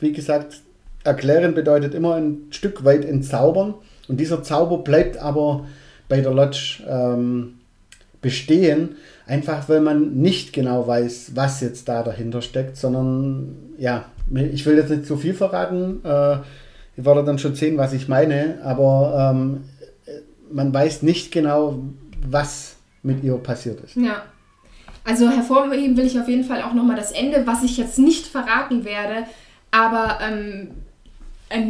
wie 0.00 0.12
gesagt, 0.12 0.60
erklären 1.04 1.54
bedeutet 1.54 1.94
immer 1.94 2.16
ein 2.16 2.48
Stück 2.50 2.84
weit 2.84 3.04
entzaubern. 3.04 3.74
Und 4.08 4.18
dieser 4.18 4.42
Zauber 4.42 4.78
bleibt 4.78 5.18
aber 5.18 5.66
bei 6.08 6.20
der 6.20 6.32
Lodge 6.32 6.82
ähm, 6.88 7.54
bestehen, 8.20 8.96
einfach 9.26 9.68
weil 9.68 9.80
man 9.80 10.14
nicht 10.14 10.52
genau 10.52 10.86
weiß, 10.86 11.32
was 11.34 11.60
jetzt 11.60 11.88
da 11.88 12.02
dahinter 12.02 12.42
steckt, 12.42 12.76
sondern 12.76 13.56
ja, 13.78 14.06
ich 14.34 14.66
will 14.66 14.76
jetzt 14.76 14.90
nicht 14.90 15.06
zu 15.06 15.16
viel 15.16 15.34
verraten. 15.34 16.00
Äh, 16.04 16.38
ihr 16.96 17.04
werdet 17.04 17.28
dann 17.28 17.38
schon 17.38 17.54
sehen, 17.54 17.78
was 17.78 17.92
ich 17.92 18.08
meine, 18.08 18.58
aber 18.64 19.32
ähm, 19.32 19.60
man 20.50 20.74
weiß 20.74 21.02
nicht 21.02 21.30
genau, 21.30 21.78
was 22.28 22.76
mit 23.04 23.22
ihr 23.22 23.36
passiert 23.36 23.80
ist. 23.84 23.94
ja. 23.94 24.24
Also 25.06 25.30
hervorheben 25.30 25.96
will 25.96 26.04
ich 26.04 26.18
auf 26.18 26.28
jeden 26.28 26.44
Fall 26.44 26.62
auch 26.62 26.74
nochmal 26.74 26.96
das 26.96 27.12
Ende, 27.12 27.46
was 27.46 27.62
ich 27.62 27.76
jetzt 27.76 27.96
nicht 27.98 28.26
verraten 28.26 28.84
werde, 28.84 29.24
aber 29.70 30.18
ähm, 30.20 30.72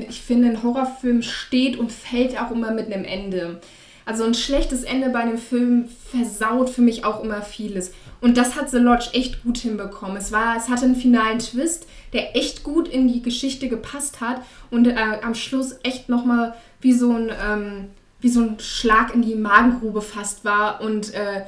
ich 0.09 0.23
finde, 0.23 0.49
ein 0.49 0.63
Horrorfilm 0.63 1.21
steht 1.21 1.79
und 1.79 1.93
fällt 1.93 2.41
auch 2.41 2.51
immer 2.51 2.71
mit 2.71 2.91
einem 2.91 3.05
Ende. 3.05 3.61
Also 4.07 4.25
ein 4.25 4.33
schlechtes 4.33 4.85
Ende 4.85 5.11
bei 5.11 5.19
einem 5.19 5.37
Film 5.37 5.89
versaut 6.11 6.71
für 6.71 6.81
mich 6.81 7.05
auch 7.05 7.23
immer 7.23 7.43
vieles. 7.43 7.93
Und 8.23 8.39
das 8.39 8.57
hat 8.57 8.71
The 8.71 8.79
Lodge 8.79 9.11
echt 9.13 9.43
gut 9.43 9.59
hinbekommen. 9.59 10.17
Es, 10.17 10.33
war, 10.33 10.57
es 10.57 10.71
hatte 10.71 10.87
einen 10.87 10.97
finalen 10.97 11.39
Twist, 11.39 11.87
der 12.15 12.37
echt 12.37 12.63
gut 12.63 12.89
in 12.89 13.09
die 13.09 13.21
Geschichte 13.21 13.69
gepasst 13.69 14.23
hat 14.23 14.41
und 14.71 14.87
äh, 14.87 14.97
am 15.23 15.35
Schluss 15.35 15.77
echt 15.83 16.09
nochmal 16.09 16.55
wie 16.81 16.95
so 16.95 17.13
ein, 17.13 17.31
ähm, 17.47 17.89
wie 18.21 18.31
so 18.31 18.41
ein 18.41 18.61
Schlag 18.61 19.15
in 19.15 19.21
die 19.21 19.35
Magengrube 19.35 20.01
fast 20.01 20.45
war 20.45 20.81
und 20.81 21.13
äh, 21.13 21.43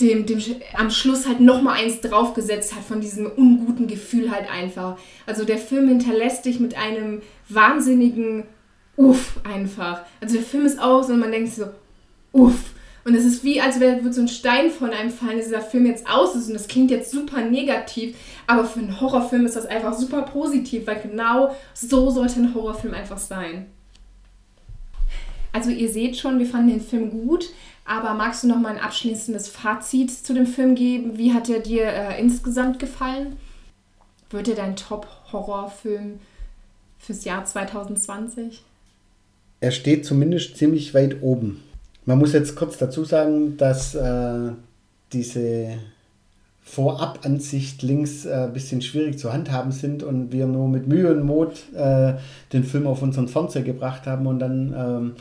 dem, 0.00 0.26
dem 0.26 0.40
am 0.74 0.90
Schluss 0.90 1.26
halt 1.26 1.40
nochmal 1.40 1.82
eins 1.82 2.00
draufgesetzt 2.00 2.74
hat 2.74 2.84
von 2.84 3.00
diesem 3.00 3.26
unguten 3.26 3.86
Gefühl 3.86 4.30
halt 4.30 4.50
einfach. 4.50 4.98
Also 5.26 5.44
der 5.44 5.58
Film 5.58 5.88
hinterlässt 5.88 6.44
dich 6.44 6.60
mit 6.60 6.76
einem 6.76 7.22
wahnsinnigen 7.48 8.44
Uff 8.96 9.40
einfach. 9.44 10.02
Also 10.20 10.34
der 10.34 10.44
Film 10.44 10.66
ist 10.66 10.80
aus 10.80 11.08
und 11.08 11.20
man 11.20 11.32
denkt 11.32 11.52
so, 11.52 11.66
Uff. 12.32 12.74
Und 13.04 13.14
es 13.14 13.24
ist 13.24 13.44
wie, 13.44 13.60
als 13.60 13.80
wäre 13.80 14.12
so 14.12 14.20
ein 14.20 14.28
Stein 14.28 14.70
von 14.70 14.90
einem 14.90 15.10
fallen, 15.10 15.38
dass 15.38 15.46
dieser 15.46 15.62
Film 15.62 15.86
jetzt 15.86 16.08
aus 16.08 16.34
ist. 16.34 16.48
Und 16.48 16.54
das 16.54 16.68
klingt 16.68 16.90
jetzt 16.90 17.10
super 17.10 17.40
negativ, 17.40 18.14
aber 18.46 18.64
für 18.64 18.80
einen 18.80 19.00
Horrorfilm 19.00 19.46
ist 19.46 19.56
das 19.56 19.66
einfach 19.66 19.94
super 19.94 20.22
positiv, 20.22 20.86
weil 20.86 21.00
genau 21.00 21.56
so 21.72 22.10
sollte 22.10 22.40
ein 22.40 22.54
Horrorfilm 22.54 22.92
einfach 22.94 23.18
sein. 23.18 23.66
Also 25.52 25.70
ihr 25.70 25.88
seht 25.88 26.16
schon, 26.16 26.38
wir 26.38 26.46
fanden 26.46 26.68
den 26.68 26.80
Film 26.80 27.10
gut, 27.10 27.50
aber 27.84 28.14
magst 28.14 28.44
du 28.44 28.48
noch 28.48 28.58
mal 28.58 28.74
ein 28.76 28.80
abschließendes 28.80 29.48
Fazit 29.48 30.10
zu 30.10 30.34
dem 30.34 30.46
Film 30.46 30.74
geben? 30.74 31.18
Wie 31.18 31.32
hat 31.32 31.48
er 31.48 31.60
dir 31.60 31.84
äh, 31.84 32.20
insgesamt 32.20 32.78
gefallen? 32.78 33.36
Wird 34.30 34.48
er 34.48 34.54
dein 34.54 34.76
Top-Horrorfilm 34.76 36.20
fürs 36.98 37.24
Jahr 37.24 37.44
2020? 37.44 38.62
Er 39.60 39.72
steht 39.72 40.06
zumindest 40.06 40.56
ziemlich 40.56 40.94
weit 40.94 41.22
oben. 41.22 41.62
Man 42.06 42.18
muss 42.18 42.32
jetzt 42.32 42.56
kurz 42.56 42.78
dazu 42.78 43.04
sagen, 43.04 43.56
dass 43.56 43.94
äh, 43.94 44.52
diese 45.12 45.78
Vorabansicht 46.62 47.82
links 47.82 48.24
äh, 48.24 48.44
ein 48.44 48.52
bisschen 48.52 48.80
schwierig 48.80 49.18
zu 49.18 49.32
handhaben 49.32 49.72
sind 49.72 50.02
und 50.02 50.32
wir 50.32 50.46
nur 50.46 50.68
mit 50.68 50.86
Mühe 50.86 51.12
und 51.12 51.26
Not 51.26 51.64
äh, 51.74 52.14
den 52.52 52.64
Film 52.64 52.86
auf 52.86 53.02
unseren 53.02 53.28
Fernseher 53.28 53.62
gebracht 53.62 54.06
haben 54.06 54.26
und 54.26 54.38
dann 54.38 54.74
ähm, 54.76 55.12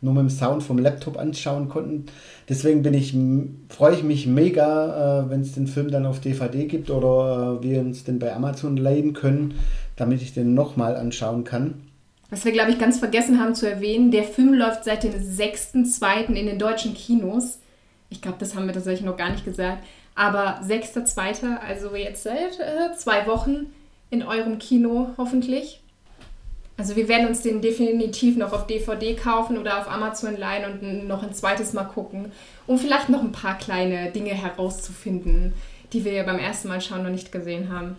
nur 0.00 0.14
mit 0.14 0.22
dem 0.22 0.30
Sound 0.30 0.62
vom 0.62 0.78
Laptop 0.78 1.18
anschauen 1.18 1.68
konnten. 1.68 2.06
Deswegen 2.48 2.82
bin 2.82 2.94
ich, 2.94 3.14
freue 3.68 3.94
ich 3.94 4.02
mich 4.02 4.26
mega, 4.26 5.22
äh, 5.24 5.30
wenn 5.30 5.40
es 5.40 5.52
den 5.52 5.66
Film 5.66 5.90
dann 5.90 6.06
auf 6.06 6.20
DVD 6.20 6.66
gibt 6.66 6.90
oder 6.90 7.58
äh, 7.60 7.62
wir 7.62 7.80
uns 7.80 8.04
den 8.04 8.18
bei 8.18 8.34
Amazon 8.34 8.76
leihen 8.76 9.12
können, 9.12 9.54
damit 9.96 10.22
ich 10.22 10.34
den 10.34 10.54
nochmal 10.54 10.96
anschauen 10.96 11.44
kann. 11.44 11.74
Was 12.30 12.44
wir, 12.44 12.52
glaube 12.52 12.72
ich, 12.72 12.78
ganz 12.78 12.98
vergessen 12.98 13.40
haben 13.40 13.54
zu 13.54 13.70
erwähnen, 13.70 14.10
der 14.10 14.24
Film 14.24 14.52
läuft 14.54 14.84
seit 14.84 15.04
dem 15.04 15.12
6.2. 15.12 16.34
in 16.34 16.46
den 16.46 16.58
deutschen 16.58 16.92
Kinos. 16.92 17.60
Ich 18.08 18.20
glaube, 18.20 18.38
das 18.38 18.54
haben 18.54 18.66
wir 18.66 18.74
tatsächlich 18.74 19.06
noch 19.06 19.16
gar 19.16 19.30
nicht 19.30 19.44
gesagt. 19.44 19.84
Aber 20.14 20.60
6.2., 20.62 21.56
also 21.56 21.94
jetzt 21.94 22.24
seit 22.24 22.58
äh, 22.58 22.96
zwei 22.96 23.26
Wochen 23.26 23.66
in 24.10 24.22
eurem 24.22 24.58
Kino 24.58 25.10
hoffentlich. 25.18 25.82
Also 26.78 26.94
wir 26.94 27.08
werden 27.08 27.26
uns 27.26 27.40
den 27.40 27.62
definitiv 27.62 28.36
noch 28.36 28.52
auf 28.52 28.66
DVD 28.66 29.14
kaufen 29.14 29.56
oder 29.56 29.80
auf 29.80 29.90
Amazon 29.90 30.36
leihen 30.36 30.70
und 30.70 31.08
noch 31.08 31.22
ein 31.22 31.32
zweites 31.32 31.72
Mal 31.72 31.84
gucken, 31.84 32.32
um 32.66 32.78
vielleicht 32.78 33.08
noch 33.08 33.22
ein 33.22 33.32
paar 33.32 33.56
kleine 33.56 34.10
Dinge 34.12 34.30
herauszufinden, 34.30 35.54
die 35.92 36.04
wir 36.04 36.12
ja 36.12 36.22
beim 36.22 36.38
ersten 36.38 36.68
Mal 36.68 36.80
schauen 36.82 37.02
noch 37.02 37.10
nicht 37.10 37.32
gesehen 37.32 37.72
haben. 37.72 37.96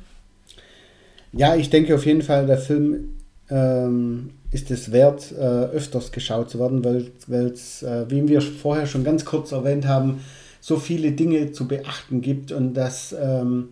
Ja, 1.31 1.55
ich 1.55 1.69
denke 1.69 1.95
auf 1.95 2.05
jeden 2.05 2.21
Fall, 2.21 2.45
der 2.45 2.59
Film 2.59 3.17
ähm, 3.49 4.31
ist 4.51 4.69
es 4.71 4.91
wert, 4.91 5.31
äh, 5.31 5.41
öfters 5.41 6.11
geschaut 6.11 6.49
zu 6.49 6.59
werden, 6.59 6.83
weil 6.85 7.47
es, 7.51 7.83
äh, 7.83 8.09
wie 8.09 8.27
wir 8.27 8.41
vorher 8.41 8.85
schon 8.85 9.03
ganz 9.03 9.25
kurz 9.25 9.51
erwähnt 9.51 9.87
haben, 9.87 10.21
so 10.61 10.77
viele 10.77 11.11
Dinge 11.11 11.51
zu 11.51 11.67
beachten 11.67 12.21
gibt 12.21 12.51
und 12.51 12.73
dass 12.73 13.15
ähm, 13.19 13.69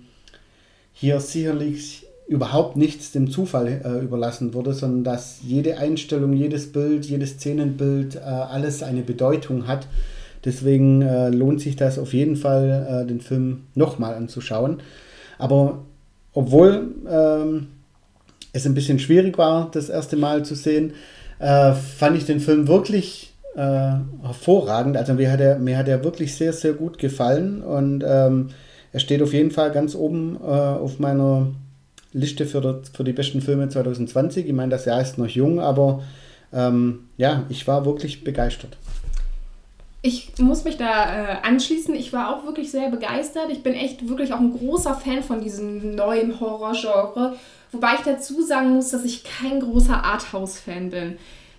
hier 0.94 1.20
sicherlich 1.20 2.05
überhaupt 2.28 2.76
nichts 2.76 3.12
dem 3.12 3.30
Zufall 3.30 3.82
äh, 3.84 4.04
überlassen 4.04 4.54
wurde, 4.54 4.74
sondern 4.74 5.04
dass 5.04 5.40
jede 5.44 5.78
Einstellung, 5.78 6.34
jedes 6.34 6.72
Bild, 6.72 7.06
jedes 7.06 7.32
Szenenbild, 7.32 8.16
äh, 8.16 8.20
alles 8.20 8.82
eine 8.82 9.02
Bedeutung 9.02 9.68
hat. 9.68 9.88
Deswegen 10.44 11.02
äh, 11.02 11.30
lohnt 11.30 11.62
sich 11.62 11.76
das 11.76 12.00
auf 12.00 12.14
jeden 12.14 12.36
Fall, 12.36 13.04
äh, 13.04 13.08
den 13.08 13.22
Film 13.22 13.64
nochmal 13.76 14.16
anzuschauen. 14.16 14.82
Aber 15.38 15.84
obwohl 16.34 16.96
ähm, 17.10 17.68
es 18.54 18.66
ein 18.66 18.74
bisschen 18.74 19.00
schwierig 19.00 19.38
war, 19.38 19.70
das 19.72 19.90
erste 19.90 20.18
Mal 20.18 20.44
zu 20.46 20.56
sehen, 20.56 20.94
äh, 21.40 21.74
fand 21.74 22.18
ich 22.18 22.26
den 22.26 22.40
Film 22.40 22.68
wirklich 22.68 23.34
äh, 23.56 23.60
hervorragend. 24.24 24.98
Also 24.98 25.14
mir 25.14 25.32
hat, 25.32 25.42
er, 25.42 25.60
mir 25.60 25.78
hat 25.78 25.88
er 25.88 26.04
wirklich 26.04 26.36
sehr, 26.36 26.54
sehr 26.54 26.74
gut 26.74 26.98
gefallen 26.98 27.62
und 27.62 28.04
ähm, 28.06 28.50
er 28.92 29.00
steht 29.00 29.22
auf 29.22 29.34
jeden 29.34 29.52
Fall 29.52 29.72
ganz 29.72 29.94
oben 29.94 30.38
auf 30.38 31.00
meiner 31.00 31.48
Liste 32.16 32.46
für, 32.46 32.62
der, 32.62 32.80
für 32.94 33.04
die 33.04 33.14
besten 33.14 33.42
Filme 33.42 33.68
2020. 33.68 34.48
Ich 34.48 34.54
meine, 34.54 34.72
das 34.72 34.86
Jahr 34.86 35.02
ist 35.02 35.18
noch 35.18 35.28
jung, 35.28 35.60
aber 35.60 36.02
ähm, 36.54 37.10
ja, 37.18 37.44
ich 37.50 37.68
war 37.68 37.86
wirklich 37.86 38.24
begeistert. 38.24 38.78
Ich 40.02 40.32
muss 40.40 40.64
mich 40.64 40.78
da 40.78 40.86
äh, 40.88 41.38
anschließen. 41.42 41.94
Ich 41.96 42.14
war 42.14 42.34
auch 42.34 42.46
wirklich 42.46 42.72
sehr 42.72 42.90
begeistert. 42.90 43.50
Ich 43.52 43.64
bin 43.64 43.74
echt 43.74 44.08
wirklich 44.08 44.32
auch 44.34 44.40
ein 44.40 44.54
großer 44.54 44.94
Fan 44.94 45.24
von 45.24 45.42
diesem 45.42 45.96
neuen 45.96 46.40
Horrorgenre. 46.40 47.36
Wobei 47.72 47.96
ich 47.96 48.02
dazu 48.02 48.42
sagen 48.42 48.76
muss, 48.76 48.92
dass 48.92 49.04
ich 49.04 49.24
kein 49.24 49.60
großer 49.60 50.04
Arthouse-Fan 50.04 50.92
bin. 50.92 51.18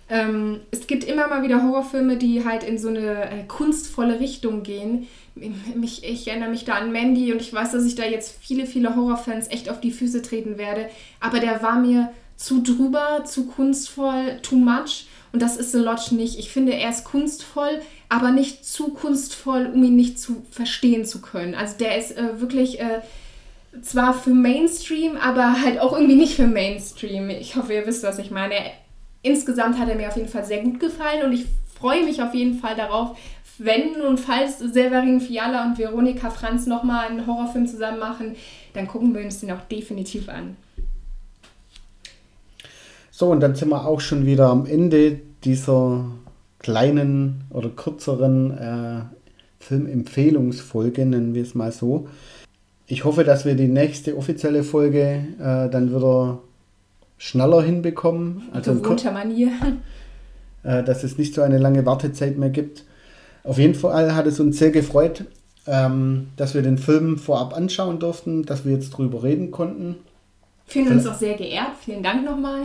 Ähm, 0.09 0.61
es 0.71 0.87
gibt 0.87 1.03
immer 1.03 1.27
mal 1.27 1.43
wieder 1.43 1.63
Horrorfilme, 1.63 2.17
die 2.17 2.45
halt 2.45 2.63
in 2.63 2.77
so 2.77 2.87
eine 2.87 3.29
äh, 3.29 3.43
kunstvolle 3.47 4.19
Richtung 4.19 4.63
gehen. 4.63 5.07
Mich, 5.75 6.03
ich 6.03 6.27
erinnere 6.27 6.49
mich 6.49 6.65
da 6.65 6.75
an 6.75 6.91
Mandy 6.91 7.31
und 7.31 7.41
ich 7.41 7.53
weiß, 7.53 7.71
dass 7.71 7.85
ich 7.85 7.95
da 7.95 8.05
jetzt 8.05 8.37
viele, 8.41 8.65
viele 8.65 8.95
Horrorfans 8.95 9.49
echt 9.49 9.69
auf 9.69 9.81
die 9.81 9.91
Füße 9.91 10.21
treten 10.21 10.57
werde. 10.57 10.89
Aber 11.19 11.39
der 11.39 11.61
war 11.61 11.79
mir 11.79 12.11
zu 12.37 12.61
drüber, 12.61 13.23
zu 13.25 13.47
kunstvoll, 13.47 14.39
too 14.41 14.55
much. 14.55 15.07
Und 15.33 15.41
das 15.41 15.57
ist 15.57 15.73
The 15.73 15.79
Lodge 15.79 16.15
nicht. 16.15 16.39
Ich 16.39 16.49
finde, 16.51 16.73
er 16.73 16.89
ist 16.89 17.03
kunstvoll, 17.03 17.81
aber 18.07 18.31
nicht 18.31 18.65
zu 18.65 18.89
kunstvoll, 18.89 19.69
um 19.73 19.83
ihn 19.83 19.95
nicht 19.95 20.19
zu 20.19 20.45
verstehen 20.51 21.05
zu 21.05 21.21
können. 21.21 21.53
Also 21.53 21.75
der 21.77 21.97
ist 21.97 22.17
äh, 22.17 22.39
wirklich 22.39 22.79
äh, 22.79 23.01
zwar 23.81 24.13
für 24.13 24.29
Mainstream, 24.29 25.17
aber 25.17 25.61
halt 25.61 25.79
auch 25.79 25.93
irgendwie 25.93 26.15
nicht 26.15 26.35
für 26.35 26.47
Mainstream. 26.47 27.29
Ich 27.29 27.55
hoffe, 27.55 27.73
ihr 27.73 27.85
wisst, 27.85 28.03
was 28.03 28.19
ich 28.19 28.31
meine. 28.31 28.55
Insgesamt 29.27 29.77
hat 29.77 29.89
er 29.89 29.95
mir 29.95 30.07
auf 30.07 30.15
jeden 30.15 30.29
Fall 30.29 30.45
sehr 30.45 30.61
gut 30.63 30.79
gefallen 30.79 31.25
und 31.25 31.33
ich 31.33 31.45
freue 31.77 32.03
mich 32.03 32.21
auf 32.21 32.33
jeden 32.33 32.59
Fall 32.59 32.75
darauf, 32.75 33.17
wenn 33.57 34.01
und 34.07 34.19
falls 34.19 34.59
Severin 34.59 35.19
Fiala 35.19 35.65
und 35.65 35.77
Veronika 35.77 36.29
Franz 36.29 36.65
nochmal 36.65 37.07
einen 37.07 37.27
Horrorfilm 37.27 37.67
zusammen 37.67 37.99
machen, 37.99 38.35
dann 38.73 38.87
gucken 38.87 39.13
wir 39.13 39.23
uns 39.23 39.39
den 39.39 39.51
auch 39.51 39.61
definitiv 39.69 40.29
an. 40.29 40.55
So, 43.11 43.27
und 43.27 43.39
dann 43.39 43.55
sind 43.55 43.69
wir 43.69 43.85
auch 43.85 43.99
schon 43.99 44.25
wieder 44.25 44.47
am 44.47 44.65
Ende 44.65 45.19
dieser 45.43 46.05
kleinen 46.59 47.43
oder 47.49 47.69
kürzeren 47.69 48.57
äh, 48.57 49.01
Filmempfehlungsfolge, 49.59 51.05
nennen 51.05 51.33
wir 51.33 51.41
es 51.41 51.55
mal 51.55 51.71
so 51.71 52.07
ich 52.87 53.03
hoffe, 53.03 53.25
dass 53.25 53.45
wir 53.45 53.55
die 53.55 53.67
nächste 53.67 54.17
offizielle 54.17 54.63
Folge 54.63 55.25
äh, 55.39 55.69
dann 55.69 55.93
wieder 55.93 56.39
schneller 57.17 57.61
hinbekommen. 57.61 58.43
Also 58.53 58.71
in 58.71 58.81
gewohnter 58.81 59.11
Manier. 59.11 59.51
Äh, 60.63 60.83
dass 60.83 61.03
es 61.03 61.17
nicht 61.17 61.33
so 61.33 61.41
eine 61.41 61.57
lange 61.57 61.85
Wartezeit 61.85 62.37
mehr 62.37 62.49
gibt. 62.49 62.83
Auf 63.43 63.57
jeden 63.57 63.75
Fall 63.75 64.15
hat 64.15 64.27
es 64.27 64.39
uns 64.39 64.57
sehr 64.57 64.71
gefreut, 64.71 65.23
ähm, 65.65 66.27
dass 66.35 66.53
wir 66.53 66.61
den 66.61 66.77
Film 66.77 67.17
vorab 67.17 67.55
anschauen 67.55 67.99
durften, 67.99 68.45
dass 68.45 68.65
wir 68.65 68.73
jetzt 68.73 68.89
drüber 68.89 69.23
reden 69.23 69.51
konnten. 69.51 69.95
Fühlen 70.65 70.91
uns 70.91 71.07
auch 71.07 71.15
sehr 71.15 71.35
geehrt. 71.35 71.71
Vielen 71.79 72.03
Dank 72.03 72.25
nochmal. 72.25 72.63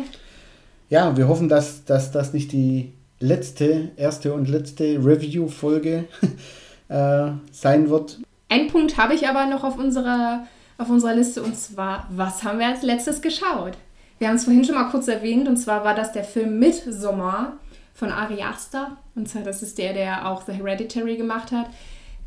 Ja, 0.90 1.16
wir 1.16 1.28
hoffen, 1.28 1.48
dass, 1.48 1.84
dass 1.84 2.10
das 2.10 2.32
nicht 2.32 2.50
die 2.50 2.92
letzte, 3.20 3.90
erste 3.96 4.34
und 4.34 4.48
letzte 4.48 4.96
Review-Folge 4.96 6.04
äh, 6.88 7.28
sein 7.52 7.88
wird. 7.88 8.18
Einen 8.48 8.68
Punkt 8.68 8.98
habe 8.98 9.14
ich 9.14 9.28
aber 9.28 9.46
noch 9.46 9.62
auf 9.62 9.78
unserer, 9.78 10.46
auf 10.76 10.90
unserer 10.90 11.14
Liste 11.14 11.42
und 11.42 11.56
zwar, 11.56 12.08
was 12.10 12.42
haben 12.42 12.58
wir 12.58 12.66
als 12.66 12.82
letztes 12.82 13.22
geschaut? 13.22 13.78
Wir 14.22 14.28
haben 14.28 14.36
es 14.36 14.44
vorhin 14.44 14.64
schon 14.64 14.76
mal 14.76 14.88
kurz 14.88 15.08
erwähnt 15.08 15.48
und 15.48 15.56
zwar 15.56 15.84
war 15.84 15.96
das 15.96 16.12
der 16.12 16.22
Film 16.22 16.60
Midsommar 16.60 17.54
von 17.92 18.12
Ari 18.12 18.40
Aster. 18.40 18.96
Und 19.16 19.28
zwar, 19.28 19.42
das 19.42 19.64
ist 19.64 19.78
der, 19.78 19.94
der 19.94 20.30
auch 20.30 20.46
The 20.46 20.52
Hereditary 20.52 21.16
gemacht 21.16 21.50
hat. 21.50 21.66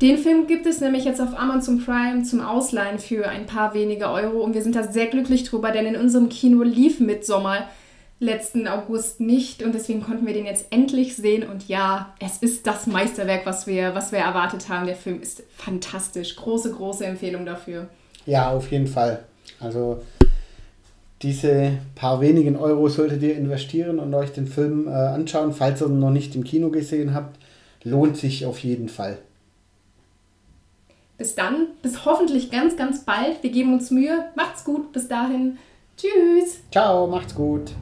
Den 0.02 0.18
Film 0.18 0.46
gibt 0.46 0.66
es 0.66 0.82
nämlich 0.82 1.06
jetzt 1.06 1.22
auf 1.22 1.34
Amazon 1.34 1.82
Prime 1.82 2.22
zum 2.22 2.42
Ausleihen 2.42 2.98
für 2.98 3.26
ein 3.26 3.46
paar 3.46 3.72
wenige 3.72 4.10
Euro 4.10 4.42
und 4.42 4.52
wir 4.52 4.62
sind 4.62 4.76
da 4.76 4.82
sehr 4.82 5.06
glücklich 5.06 5.44
drüber, 5.44 5.72
denn 5.72 5.86
in 5.86 5.96
unserem 5.96 6.28
Kino 6.28 6.62
lief 6.62 7.00
Midsommar 7.00 7.66
letzten 8.20 8.68
August 8.68 9.20
nicht 9.20 9.62
und 9.62 9.74
deswegen 9.74 10.02
konnten 10.02 10.26
wir 10.26 10.34
den 10.34 10.44
jetzt 10.44 10.66
endlich 10.68 11.16
sehen 11.16 11.48
und 11.48 11.66
ja, 11.66 12.12
es 12.20 12.36
ist 12.42 12.66
das 12.66 12.86
Meisterwerk, 12.86 13.46
was 13.46 13.66
wir, 13.66 13.94
was 13.94 14.12
wir 14.12 14.18
erwartet 14.18 14.68
haben. 14.68 14.84
Der 14.84 14.96
Film 14.96 15.22
ist 15.22 15.44
fantastisch. 15.56 16.36
Große, 16.36 16.72
große 16.72 17.06
Empfehlung 17.06 17.46
dafür. 17.46 17.88
Ja, 18.26 18.50
auf 18.50 18.70
jeden 18.70 18.86
Fall. 18.86 19.24
Also 19.60 20.02
diese 21.22 21.78
paar 21.94 22.20
wenigen 22.20 22.56
Euro 22.56 22.88
solltet 22.88 23.22
ihr 23.22 23.36
investieren 23.36 23.98
und 23.98 24.14
euch 24.14 24.32
den 24.32 24.46
Film 24.46 24.86
äh, 24.86 24.90
anschauen, 24.90 25.52
falls 25.52 25.80
ihr 25.80 25.88
ihn 25.88 25.98
noch 25.98 26.10
nicht 26.10 26.34
im 26.34 26.44
Kino 26.44 26.70
gesehen 26.70 27.14
habt. 27.14 27.38
Lohnt 27.84 28.16
sich 28.16 28.44
auf 28.44 28.58
jeden 28.58 28.88
Fall. 28.88 29.18
Bis 31.18 31.34
dann, 31.34 31.68
bis 31.82 32.04
hoffentlich 32.04 32.50
ganz, 32.50 32.76
ganz 32.76 33.04
bald. 33.04 33.42
Wir 33.42 33.50
geben 33.50 33.72
uns 33.72 33.90
Mühe. 33.90 34.26
Macht's 34.34 34.64
gut. 34.64 34.92
Bis 34.92 35.08
dahin. 35.08 35.56
Tschüss. 35.96 36.60
Ciao, 36.70 37.06
macht's 37.06 37.34
gut. 37.34 37.72